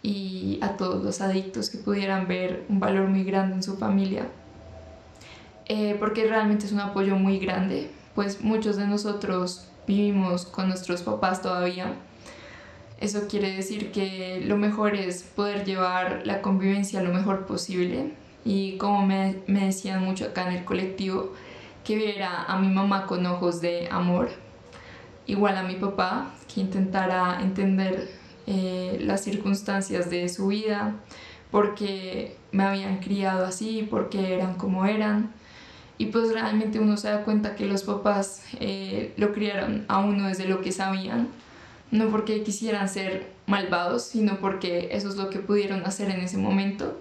y 0.03 0.59
a 0.63 0.77
todos 0.77 1.05
los 1.05 1.21
adictos 1.21 1.71
que 1.71 1.79
pudieran 1.79 2.27
ver 2.27 2.65
un 2.69 2.81
valor 2.81 3.09
muy 3.09 3.25
grande 3.25 3.57
en 3.57 3.63
su 3.63 3.77
familia, 3.77 4.27
eh, 5.67 5.97
porque 5.99 6.27
realmente 6.27 6.67
es 6.67 6.73
un 6.73 6.81
apoyo 6.81 7.17
muy 7.17 7.39
grande, 7.39 7.91
pues 8.15 8.41
muchos 8.41 8.77
de 8.77 8.87
nosotros 8.87 9.67
vivimos 9.87 10.47
con 10.47 10.69
nuestros 10.69 11.03
papás 11.03 11.43
todavía. 11.43 11.95
Eso 13.01 13.29
quiere 13.29 13.55
decir 13.55 13.93
que 13.93 14.43
lo 14.45 14.57
mejor 14.57 14.95
es 14.95 15.23
poder 15.23 15.65
llevar 15.65 16.23
la 16.25 16.43
convivencia 16.43 17.03
lo 17.03 17.13
mejor 17.13 17.47
posible 17.47 18.13
y 18.45 18.77
como 18.77 19.07
me, 19.07 19.37
me 19.47 19.67
decían 19.67 20.05
mucho 20.05 20.27
acá 20.27 20.49
en 20.49 20.59
el 20.59 20.65
colectivo, 20.65 21.33
que 21.85 21.97
viera 21.97 22.45
a 22.45 22.59
mi 22.59 22.69
mamá 22.69 23.07
con 23.07 23.25
ojos 23.27 23.61
de 23.61 23.89
amor, 23.91 24.31
igual 25.27 25.57
a 25.57 25.63
mi 25.63 25.75
papá, 25.75 26.31
que 26.53 26.61
intentara 26.61 27.41
entender 27.41 28.11
eh, 28.47 28.99
las 29.03 29.23
circunstancias 29.23 30.11
de 30.11 30.29
su 30.29 30.49
vida, 30.49 30.97
porque 31.51 32.37
me 32.53 32.65
habían 32.65 32.99
criado 32.99 33.45
así, 33.45 33.87
porque 33.89 34.35
eran 34.35 34.55
como 34.55 34.87
eran. 34.87 35.33
Y 35.99 36.07
pues 36.07 36.33
realmente 36.33 36.79
uno 36.79 36.97
se 36.97 37.09
da 37.09 37.25
cuenta 37.25 37.55
que 37.55 37.67
los 37.67 37.83
papás 37.83 38.45
eh, 38.59 39.13
lo 39.17 39.33
criaron 39.33 39.85
a 39.89 39.99
uno 39.99 40.29
desde 40.29 40.47
lo 40.47 40.63
que 40.63 40.73
sabían, 40.73 41.29
no 41.91 42.09
porque 42.09 42.43
quisieran 42.43 42.89
ser 42.89 43.31
malvados, 43.47 44.05
sino 44.05 44.39
porque 44.39 44.89
eso 44.93 45.09
es 45.09 45.17
lo 45.17 45.29
que 45.29 45.41
pudieron 45.41 45.85
hacer 45.85 46.11
en 46.11 46.21
ese 46.21 46.39
momento. 46.39 46.97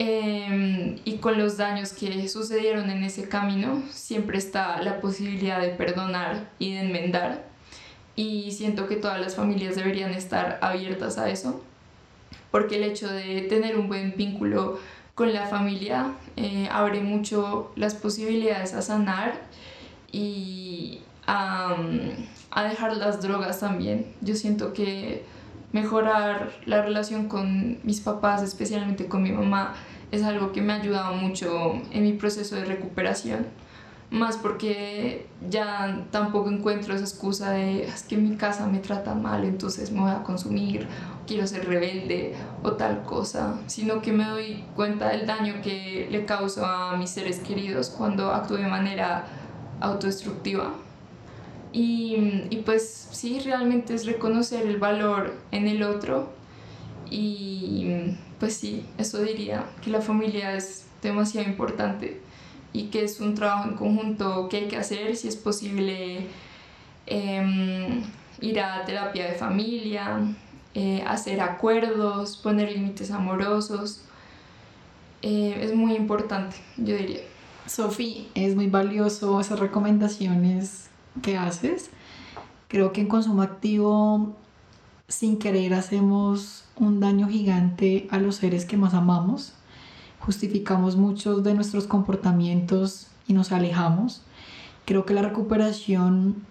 Em, 0.00 0.96
y 1.04 1.16
con 1.16 1.38
los 1.38 1.56
daños 1.56 1.92
que 1.92 2.28
sucedieron 2.28 2.88
en 2.88 3.02
ese 3.02 3.28
camino, 3.28 3.82
siempre 3.90 4.38
está 4.38 4.80
la 4.80 5.00
posibilidad 5.00 5.60
de 5.60 5.70
perdonar 5.70 6.48
y 6.60 6.74
de 6.74 6.80
enmendar. 6.82 7.44
Y 8.14 8.52
siento 8.52 8.86
que 8.86 8.94
todas 8.96 9.20
las 9.20 9.34
familias 9.34 9.74
deberían 9.74 10.12
estar 10.12 10.58
abiertas 10.62 11.18
a 11.18 11.28
eso, 11.30 11.64
porque 12.52 12.76
el 12.76 12.84
hecho 12.84 13.08
de 13.08 13.42
tener 13.42 13.76
un 13.76 13.88
buen 13.88 14.14
vínculo 14.16 14.78
con 15.16 15.32
la 15.32 15.46
familia 15.48 16.12
eh, 16.36 16.68
abre 16.70 17.00
mucho 17.00 17.72
las 17.74 17.96
posibilidades 17.96 18.74
a 18.74 18.82
sanar 18.82 19.34
y 20.12 21.00
a, 21.26 21.76
a 22.52 22.64
dejar 22.64 22.96
las 22.96 23.20
drogas 23.20 23.58
también. 23.58 24.06
Yo 24.20 24.36
siento 24.36 24.72
que 24.72 25.24
mejorar 25.72 26.52
la 26.66 26.82
relación 26.82 27.28
con 27.28 27.78
mis 27.82 28.00
papás, 28.00 28.42
especialmente 28.42 29.06
con 29.06 29.22
mi 29.22 29.32
mamá, 29.32 29.74
es 30.10 30.22
algo 30.22 30.52
que 30.52 30.62
me 30.62 30.72
ha 30.72 30.76
ayudado 30.76 31.14
mucho 31.14 31.72
en 31.90 32.02
mi 32.02 32.12
proceso 32.14 32.56
de 32.56 32.64
recuperación. 32.64 33.46
Más 34.10 34.38
porque 34.38 35.26
ya 35.50 36.06
tampoco 36.10 36.48
encuentro 36.48 36.94
esa 36.94 37.04
excusa 37.04 37.50
de 37.50 37.84
es 37.84 38.04
que 38.04 38.16
mi 38.16 38.36
casa 38.36 38.66
me 38.66 38.78
trata 38.78 39.14
mal, 39.14 39.44
entonces 39.44 39.92
me 39.92 40.00
voy 40.00 40.10
a 40.10 40.22
consumir, 40.22 40.88
quiero 41.26 41.46
ser 41.46 41.68
rebelde 41.68 42.34
o 42.62 42.72
tal 42.72 43.02
cosa, 43.02 43.58
sino 43.66 44.00
que 44.00 44.12
me 44.12 44.24
doy 44.24 44.64
cuenta 44.74 45.10
del 45.10 45.26
daño 45.26 45.60
que 45.62 46.08
le 46.10 46.24
causo 46.24 46.64
a 46.64 46.96
mis 46.96 47.10
seres 47.10 47.40
queridos 47.40 47.90
cuando 47.90 48.32
actúo 48.32 48.56
de 48.56 48.66
manera 48.66 49.26
autodestructiva. 49.80 50.72
Y, 51.72 52.44
y, 52.50 52.62
pues 52.64 53.08
sí, 53.12 53.40
realmente 53.40 53.94
es 53.94 54.06
reconocer 54.06 54.66
el 54.66 54.78
valor 54.78 55.34
en 55.50 55.66
el 55.66 55.82
otro 55.82 56.32
y 57.10 58.16
pues 58.38 58.54
sí, 58.54 58.84
eso 58.98 59.22
diría, 59.22 59.64
que 59.82 59.90
la 59.90 60.00
familia 60.00 60.54
es 60.54 60.86
demasiado 61.02 61.48
importante 61.48 62.20
y 62.72 62.84
que 62.84 63.04
es 63.04 63.20
un 63.20 63.34
trabajo 63.34 63.68
en 63.68 63.76
conjunto 63.76 64.48
que 64.48 64.58
hay 64.58 64.68
que 64.68 64.76
hacer, 64.76 65.16
si 65.16 65.28
es 65.28 65.36
posible 65.36 66.26
em, 67.06 68.02
ir 68.40 68.60
a 68.60 68.84
terapia 68.84 69.26
de 69.26 69.32
familia, 69.32 70.20
eh, 70.74 71.02
hacer 71.06 71.40
acuerdos, 71.40 72.36
poner 72.36 72.70
límites 72.70 73.10
amorosos. 73.10 74.02
Eh, 75.22 75.58
es 75.62 75.74
muy 75.74 75.94
importante, 75.94 76.56
yo 76.76 76.96
diría. 76.96 77.22
Sofi, 77.66 78.28
es 78.34 78.54
muy 78.54 78.68
valioso 78.68 79.40
esas 79.40 79.58
recomendaciones 79.58 80.87
que 81.20 81.36
haces. 81.36 81.90
Creo 82.68 82.92
que 82.92 83.00
en 83.00 83.08
consumo 83.08 83.42
activo, 83.42 84.36
sin 85.08 85.38
querer, 85.38 85.74
hacemos 85.74 86.64
un 86.76 87.00
daño 87.00 87.28
gigante 87.28 88.08
a 88.10 88.18
los 88.18 88.36
seres 88.36 88.64
que 88.64 88.76
más 88.76 88.94
amamos. 88.94 89.54
Justificamos 90.20 90.96
muchos 90.96 91.42
de 91.44 91.54
nuestros 91.54 91.86
comportamientos 91.86 93.08
y 93.26 93.32
nos 93.32 93.52
alejamos. 93.52 94.22
Creo 94.84 95.04
que 95.06 95.14
la 95.14 95.22
recuperación 95.22 96.46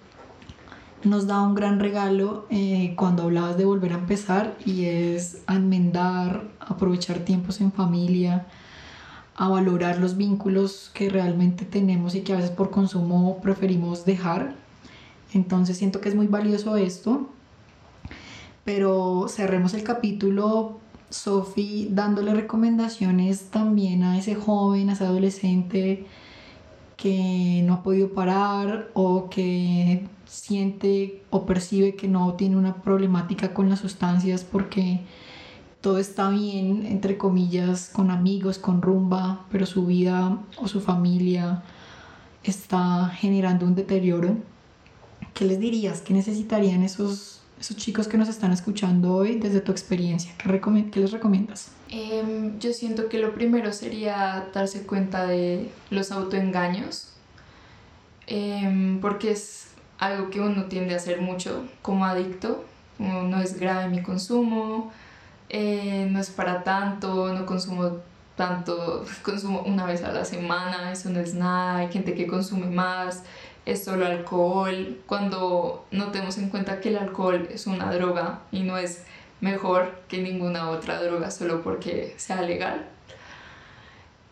nos 1.04 1.28
da 1.28 1.42
un 1.42 1.56
gran 1.56 1.80
regalo 1.80 2.46
eh, 2.50 2.94
cuando 2.96 3.24
hablabas 3.24 3.58
de 3.58 3.66
volver 3.66 3.94
a 3.94 3.98
empezar 3.98 4.58
y 4.66 4.86
es 4.86 5.44
enmendar, 5.48 6.48
aprovechar 6.60 7.20
tiempos 7.20 7.62
en 7.62 7.72
familia, 7.72 8.48
a 9.38 9.48
valorar 9.48 10.00
los 10.00 10.18
vínculos 10.18 10.90
que 10.94 11.10
realmente 11.10 11.64
tenemos 11.64 12.16
y 12.16 12.22
que 12.22 12.34
a 12.34 12.38
veces 12.38 12.50
por 12.52 12.72
consumo 12.72 13.40
preferimos 13.40 14.04
dejar. 14.04 14.56
Entonces 15.34 15.78
siento 15.78 16.02
que 16.02 16.10
es 16.10 16.16
muy 16.16 16.28
valioso 16.28 16.76
esto. 16.76 17.30
Pero 18.66 19.28
cerremos 19.30 19.76
el 19.76 19.84
capítulo, 19.84 20.80
Sofi, 21.10 21.88
dándole 21.92 22.34
recomendaciones 22.34 23.50
también 23.52 24.04
a 24.04 24.18
ese 24.18 24.36
joven, 24.36 24.90
a 24.90 24.94
ese 24.94 25.06
adolescente 25.06 26.06
que 26.98 27.62
no 27.64 27.76
ha 27.76 27.84
podido 27.84 28.10
parar 28.14 28.90
o 28.96 29.30
que 29.30 30.08
siente 30.26 31.24
o 31.30 31.46
percibe 31.46 31.96
que 31.96 32.08
no 32.08 32.34
tiene 32.34 32.58
una 32.58 32.82
problemática 32.82 33.54
con 33.54 33.70
las 33.70 33.80
sustancias 33.80 34.44
porque 34.44 35.02
todo 35.82 36.00
está 36.00 36.30
bien, 36.30 36.86
entre 36.86 37.18
comillas, 37.18 37.90
con 37.90 38.12
amigos, 38.12 38.58
con 38.58 38.82
rumba, 38.82 39.46
pero 39.52 39.66
su 39.66 39.86
vida 39.86 40.40
o 40.58 40.68
su 40.68 40.82
familia 40.82 41.64
está 42.44 43.10
generando 43.10 43.66
un 43.66 43.76
deterioro. 43.76 44.38
¿Qué 45.34 45.46
les 45.46 45.60
dirías? 45.60 46.02
¿Qué 46.02 46.14
necesitarían 46.14 46.84
esos, 46.84 47.42
esos 47.60 47.78
chicos 47.78 48.08
que 48.08 48.18
nos 48.18 48.28
están 48.28 48.52
escuchando 48.52 49.14
hoy 49.14 49.38
desde 49.38 49.62
tu 49.62 49.72
experiencia? 49.72 50.32
¿Qué, 50.38 50.90
qué 50.92 51.00
les 51.00 51.12
recomiendas? 51.12 51.72
Em, 51.90 52.60
yo 52.60 52.74
siento 52.74 53.08
que 53.08 53.20
lo 53.20 53.34
primero 53.34 53.72
sería 53.72 54.48
darse 54.54 54.86
cuenta 54.86 55.28
de 55.28 55.70
los 55.90 56.12
autoengaños, 56.12 57.14
em, 58.26 59.00
porque 59.00 59.32
es 59.32 59.68
algo 60.00 60.30
que 60.30 60.42
uno 60.42 60.66
tiende 60.66 60.94
a 60.96 60.98
hacer 60.98 61.22
mucho 61.22 61.66
como 61.82 62.06
adicto, 62.06 62.66
no 63.00 63.40
es 63.42 63.60
grave 63.60 63.90
mi 63.90 64.02
consumo, 64.02 64.92
eh, 65.50 66.08
no 66.12 66.20
es 66.20 66.30
para 66.30 66.64
tanto, 66.64 67.34
no 67.34 67.46
consumo 67.46 67.98
tanto, 68.36 69.06
consumo 69.24 69.64
una 69.66 69.86
vez 69.86 70.04
a 70.04 70.12
la 70.12 70.26
semana, 70.26 70.92
eso 70.92 71.10
no 71.10 71.20
es 71.20 71.34
nada, 71.34 71.78
hay 71.78 71.92
gente 71.92 72.14
que 72.14 72.28
consume 72.28 72.68
más, 72.68 73.24
es 73.66 73.84
solo 73.84 74.06
alcohol, 74.06 75.02
cuando 75.06 75.86
no 75.92 76.12
tenemos 76.12 76.38
en 76.38 76.50
cuenta 76.50 76.80
que 76.80 76.90
el 76.90 76.98
alcohol 76.98 77.48
es 77.52 77.68
una 77.68 77.92
droga 77.92 78.40
y 78.52 78.62
no 78.64 78.78
es 78.78 79.04
mejor 79.42 80.00
que 80.08 80.22
ninguna 80.22 80.70
otra 80.70 81.02
droga 81.02 81.32
solo 81.32 81.62
porque 81.62 82.14
sea 82.18 82.42
legal. 82.42 82.88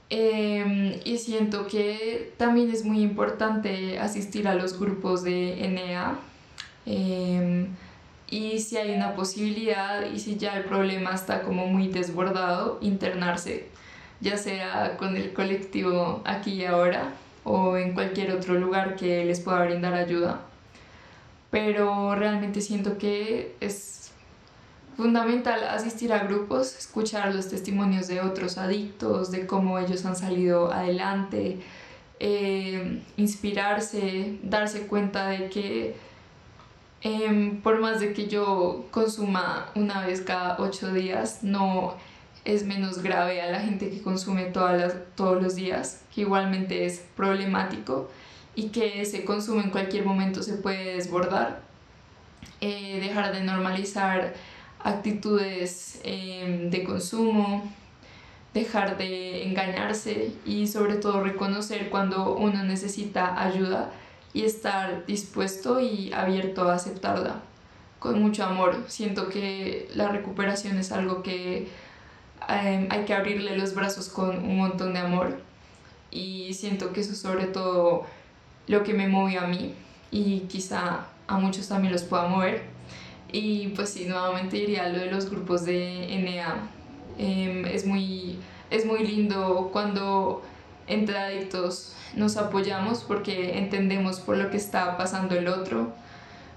Em, 0.09 0.99
y 1.03 1.17
siento 1.17 1.67
que 1.67 2.33
también 2.37 2.69
es 2.69 2.85
muy 2.85 3.01
importante 3.01 3.99
asistir 3.99 4.47
a 4.47 4.55
los 4.55 4.79
grupos 4.79 5.23
de 5.23 5.67
NEA. 5.67 6.15
Em, 6.85 7.69
y 8.29 8.59
si 8.59 8.77
hay 8.77 8.93
una 8.93 9.15
posibilidad 9.15 10.05
y 10.11 10.19
si 10.19 10.37
ya 10.37 10.57
el 10.57 10.65
problema 10.65 11.11
está 11.13 11.43
como 11.43 11.67
muy 11.67 11.87
desbordado, 11.89 12.79
internarse, 12.81 13.67
ya 14.21 14.37
sea 14.37 14.97
con 14.97 15.15
el 15.15 15.33
colectivo 15.33 16.21
aquí 16.25 16.53
y 16.53 16.65
ahora 16.65 17.13
o 17.43 17.77
en 17.77 17.93
cualquier 17.93 18.31
otro 18.31 18.55
lugar 18.55 18.95
que 18.95 19.23
les 19.25 19.39
pueda 19.39 19.63
brindar 19.65 19.93
ayuda. 19.93 20.41
Pero 21.51 22.15
realmente 22.15 22.59
siento 22.61 22.97
que 22.97 23.55
es 23.61 24.11
fundamental 24.97 25.63
asistir 25.65 26.11
a 26.11 26.19
grupos, 26.19 26.75
escuchar 26.75 27.33
los 27.35 27.49
testimonios 27.49 28.07
de 28.07 28.21
otros 28.21 28.57
adictos, 28.57 29.31
de 29.31 29.45
cómo 29.45 29.77
ellos 29.77 30.05
han 30.05 30.15
salido 30.15 30.71
adelante, 30.71 31.59
eh, 32.19 33.01
inspirarse, 33.17 34.39
darse 34.41 34.87
cuenta 34.87 35.27
de 35.27 35.49
que 35.49 35.95
Em, 37.07 37.61
por 37.61 37.79
más 37.81 37.99
de 37.99 38.13
que 38.13 38.27
yo 38.27 38.87
consuma 38.89 39.67
una 39.75 40.03
vez 40.07 40.21
cada 40.21 40.57
ocho 40.57 40.91
días, 40.91 41.43
no 41.43 41.93
es 42.45 42.65
menos 42.65 43.03
grave 43.03 43.43
a 43.43 43.51
la 43.51 43.59
gente 43.59 43.91
que 43.91 44.01
consume 44.01 44.45
todas 44.45 44.81
las, 44.81 44.95
todos 45.15 45.39
los 45.39 45.53
días, 45.53 46.01
que 46.15 46.21
igualmente 46.21 46.87
es 46.87 47.05
problemático 47.15 48.09
y 48.55 48.69
que 48.69 49.01
ese 49.01 49.23
consumo 49.23 49.61
en 49.61 49.69
cualquier 49.69 50.03
momento 50.03 50.41
se 50.41 50.53
puede 50.53 50.95
desbordar. 50.95 51.61
Eh, 52.59 52.99
dejar 52.99 53.31
de 53.33 53.43
normalizar 53.43 54.33
actitudes 54.83 55.99
em, 56.03 56.71
de 56.71 56.83
consumo, 56.83 57.71
dejar 58.55 58.97
de 58.97 59.43
engañarse 59.43 60.31
y 60.43 60.65
sobre 60.65 60.95
todo 60.95 61.21
reconocer 61.21 61.91
cuando 61.91 62.33
uno 62.35 62.63
necesita 62.63 63.39
ayuda 63.39 63.91
y 64.35 64.43
estar 64.43 65.05
dispuesto 65.05 65.79
y 65.79 66.11
abierto 66.11 66.69
a 66.69 66.75
aceptarla 66.75 67.39
con 67.99 68.21
mucho 68.21 68.43
amor. 68.43 68.83
Siento 68.89 69.29
que 69.29 69.89
la 69.95 70.09
recuperación 70.09 70.77
es 70.77 70.91
algo 70.91 71.23
que 71.23 71.69
em, 72.49 72.87
hay 72.91 73.05
que 73.05 73.13
abrirle 73.13 73.57
los 73.57 73.73
brazos 73.73 74.09
con 74.09 74.37
un 74.37 74.57
montón 74.57 74.93
de 74.93 74.99
amor 74.99 75.39
y 76.11 76.53
siento 76.53 76.91
que 76.91 76.99
eso 76.99 77.13
es 77.13 77.19
sobre 77.19 77.45
todo 77.45 78.05
lo 78.67 78.83
que 78.83 78.93
me 78.93 79.07
movió 79.07 79.39
a 79.39 79.47
mí 79.47 79.73
y 80.11 80.41
quizá 80.41 81.05
a 81.27 81.37
muchos 81.37 81.69
también 81.69 81.93
los 81.93 82.03
pueda 82.03 82.27
mover. 82.27 82.63
Y 83.31 83.69
pues 83.69 83.89
sí, 83.89 84.03
nuevamente 84.05 84.57
diría 84.57 84.89
lo 84.89 84.99
de 84.99 85.11
los 85.11 85.29
grupos 85.29 85.63
de 85.63 86.07
NA. 86.09 86.69
Em, 87.17 87.65
es, 87.65 87.85
muy, 87.85 88.37
es 88.69 88.85
muy 88.85 89.07
lindo 89.07 89.69
cuando 89.71 90.43
entre 90.87 91.17
adictos 91.17 91.95
nos 92.15 92.37
apoyamos 92.37 93.03
porque 93.03 93.57
entendemos 93.57 94.19
por 94.19 94.37
lo 94.37 94.49
que 94.49 94.57
está 94.57 94.97
pasando 94.97 95.35
el 95.35 95.47
otro. 95.47 95.93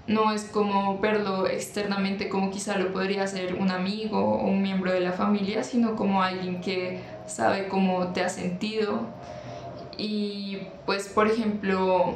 No 0.07 0.31
es 0.31 0.45
como 0.45 0.97
verlo 0.99 1.45
externamente 1.45 2.29
como 2.29 2.49
quizá 2.49 2.77
lo 2.77 2.91
podría 2.91 3.23
hacer 3.23 3.55
un 3.55 3.69
amigo 3.69 4.17
o 4.19 4.45
un 4.45 4.61
miembro 4.61 4.91
de 4.91 5.01
la 5.01 5.11
familia, 5.11 5.63
sino 5.63 5.95
como 5.95 6.23
alguien 6.23 6.61
que 6.61 6.99
sabe 7.27 7.67
cómo 7.67 8.07
te 8.07 8.23
ha 8.23 8.29
sentido. 8.29 9.01
Y 9.97 10.59
pues, 10.85 11.09
por 11.09 11.27
ejemplo, 11.27 12.13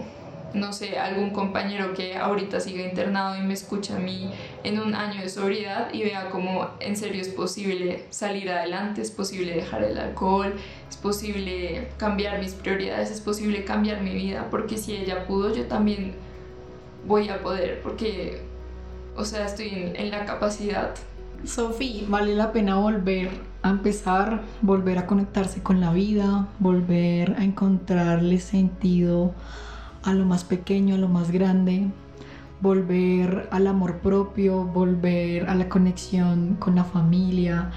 no 0.53 0.71
sé, 0.71 0.97
algún 0.97 1.31
compañero 1.31 1.93
que 1.93 2.15
ahorita 2.15 2.59
siga 2.59 2.83
internado 2.83 3.37
y 3.37 3.41
me 3.41 3.53
escucha 3.53 3.95
a 3.95 3.99
mí 3.99 4.29
en 4.63 4.79
un 4.79 4.93
año 4.93 5.21
de 5.21 5.29
sobriedad 5.29 5.91
y 5.91 6.03
vea 6.03 6.29
cómo 6.29 6.69
en 6.79 6.95
serio 6.95 7.21
es 7.21 7.29
posible 7.29 8.05
salir 8.09 8.51
adelante, 8.51 9.01
es 9.01 9.11
posible 9.11 9.55
dejar 9.55 9.83
el 9.83 9.97
alcohol, 9.97 10.53
es 10.89 10.97
posible 10.97 11.89
cambiar 11.97 12.39
mis 12.39 12.53
prioridades, 12.53 13.09
es 13.09 13.21
posible 13.21 13.63
cambiar 13.63 14.01
mi 14.01 14.13
vida, 14.13 14.47
porque 14.51 14.77
si 14.77 14.95
ella 14.95 15.25
pudo, 15.25 15.53
yo 15.53 15.65
también 15.65 16.13
voy 17.07 17.29
a 17.29 17.41
poder, 17.41 17.81
porque, 17.81 18.41
o 19.15 19.25
sea, 19.25 19.45
estoy 19.45 19.69
en, 19.69 19.95
en 19.95 20.11
la 20.11 20.25
capacidad. 20.25 20.93
Sofía, 21.43 22.03
vale 22.07 22.35
la 22.35 22.53
pena 22.53 22.77
volver 22.77 23.29
a 23.63 23.69
empezar, 23.69 24.41
volver 24.61 24.97
a 24.97 25.07
conectarse 25.07 25.61
con 25.61 25.81
la 25.81 25.91
vida, 25.91 26.47
volver 26.59 27.35
a 27.37 27.43
encontrarle 27.43 28.39
sentido 28.39 29.33
a 30.03 30.13
lo 30.13 30.25
más 30.25 30.43
pequeño, 30.43 30.95
a 30.95 30.97
lo 30.97 31.07
más 31.07 31.31
grande, 31.31 31.87
volver 32.61 33.47
al 33.51 33.67
amor 33.67 33.99
propio, 33.99 34.63
volver 34.63 35.49
a 35.49 35.55
la 35.55 35.69
conexión 35.69 36.55
con 36.59 36.75
la 36.75 36.83
familia, 36.83 37.71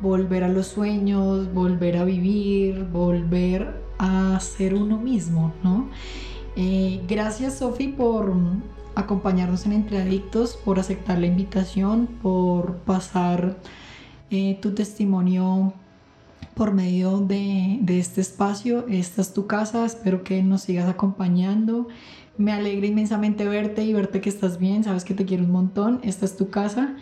volver 0.00 0.44
a 0.44 0.48
los 0.48 0.66
sueños, 0.66 1.52
volver 1.52 1.96
a 1.96 2.04
vivir, 2.04 2.84
volver 2.92 3.74
a 3.98 4.38
ser 4.40 4.74
uno 4.74 4.98
mismo, 4.98 5.52
¿no? 5.62 5.88
Eh, 6.56 7.02
gracias 7.06 7.58
Sofi 7.58 7.88
por 7.88 8.34
acompañarnos 8.94 9.66
en 9.66 9.72
Entre 9.72 10.00
Adictos, 10.00 10.56
por 10.64 10.78
aceptar 10.78 11.18
la 11.18 11.26
invitación, 11.26 12.08
por 12.22 12.78
pasar 12.78 13.56
eh, 14.30 14.58
tu 14.60 14.74
testimonio 14.74 15.72
por 16.60 16.74
medio 16.74 17.20
de, 17.20 17.78
de, 17.80 17.98
este 17.98 18.20
espacio. 18.20 18.84
Esta 18.86 19.22
es 19.22 19.32
tu 19.32 19.46
casa, 19.46 19.86
espero 19.86 20.22
que 20.22 20.42
nos 20.42 20.60
sigas 20.60 20.90
acompañando. 20.90 21.88
Me 22.36 22.52
alegra 22.52 22.86
inmensamente 22.86 23.48
verte 23.48 23.82
y 23.82 23.94
verte 23.94 24.20
que 24.20 24.28
estás 24.28 24.58
bien, 24.58 24.84
sabes 24.84 25.04
que 25.04 25.14
te 25.14 25.24
quiero 25.24 25.44
un 25.44 25.52
montón. 25.52 26.00
Esta 26.02 26.26
es 26.26 26.36
tu 26.36 26.50
casa. 26.50 26.98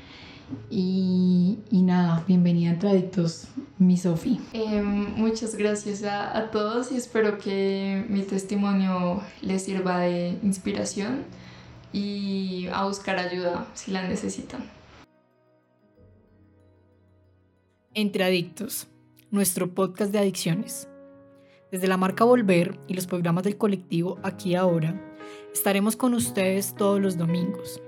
Y, 0.70 1.58
y 1.72 1.82
nada, 1.82 2.22
bienvenida 2.28 2.70
a 2.70 2.90
Adictos, 2.90 3.48
mi 3.78 3.96
Sofi. 3.96 4.38
Eh, 4.52 4.80
muchas 4.80 5.56
gracias 5.56 6.04
a, 6.04 6.38
a 6.38 6.52
todos 6.52 6.92
y 6.92 6.96
espero 6.96 7.38
que 7.38 8.06
mi 8.08 8.22
testimonio 8.22 9.22
les 9.42 9.64
sirva 9.64 9.98
de 9.98 10.38
inspiración 10.44 11.24
y 11.92 12.68
a 12.72 12.84
buscar 12.84 13.18
ayuda 13.18 13.66
si 13.74 13.90
la 13.90 14.06
necesitan. 14.06 14.62
Entre 17.92 18.22
Adictos, 18.22 18.86
nuestro 19.30 19.74
podcast 19.74 20.10
de 20.10 20.18
adicciones. 20.18 20.88
Desde 21.70 21.86
la 21.86 21.98
marca 21.98 22.24
Volver 22.24 22.80
y 22.86 22.94
los 22.94 23.06
programas 23.06 23.44
del 23.44 23.58
colectivo 23.58 24.18
Aquí 24.22 24.54
Ahora, 24.54 24.98
estaremos 25.52 25.96
con 25.96 26.14
ustedes 26.14 26.74
todos 26.74 26.98
los 26.98 27.18
domingos. 27.18 27.82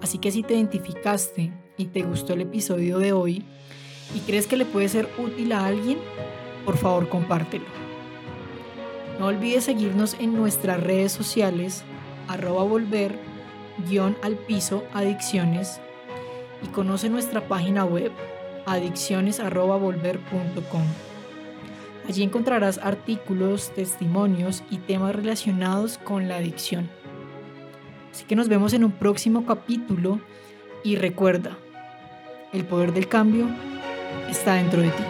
Así 0.00 0.18
que 0.18 0.30
si 0.30 0.44
te 0.44 0.54
identificaste 0.54 1.52
y 1.76 1.86
te 1.86 2.02
gustó 2.02 2.34
el 2.34 2.42
episodio 2.42 2.98
de 2.98 3.12
hoy 3.12 3.44
y 4.14 4.20
crees 4.20 4.46
que 4.46 4.56
le 4.56 4.64
puede 4.64 4.88
ser 4.88 5.08
útil 5.18 5.50
a 5.52 5.66
alguien, 5.66 5.98
por 6.64 6.76
favor 6.76 7.08
compártelo. 7.08 7.66
No 9.18 9.26
olvides 9.26 9.64
seguirnos 9.64 10.14
en 10.20 10.36
nuestras 10.36 10.80
redes 10.80 11.10
sociales, 11.10 11.82
arroba 12.28 12.62
volver, 12.62 13.18
guion 13.88 14.16
al 14.22 14.36
piso, 14.36 14.84
adicciones, 14.94 15.80
y 16.62 16.68
conoce 16.68 17.08
nuestra 17.08 17.48
página 17.48 17.84
web, 17.84 18.12
adicciones.volver.com. 18.66 20.82
Allí 22.08 22.22
encontrarás 22.22 22.78
artículos, 22.78 23.72
testimonios 23.74 24.62
y 24.70 24.78
temas 24.78 25.16
relacionados 25.16 25.98
con 25.98 26.28
la 26.28 26.36
adicción. 26.36 26.88
Así 28.12 28.24
que 28.24 28.36
nos 28.36 28.48
vemos 28.48 28.72
en 28.74 28.84
un 28.84 28.92
próximo 28.92 29.44
capítulo 29.44 30.20
y 30.84 30.94
recuerda, 30.96 31.58
el 32.52 32.64
poder 32.64 32.92
del 32.92 33.08
cambio 33.08 33.48
está 34.30 34.54
dentro 34.54 34.82
de 34.82 34.90
ti. 34.90 35.02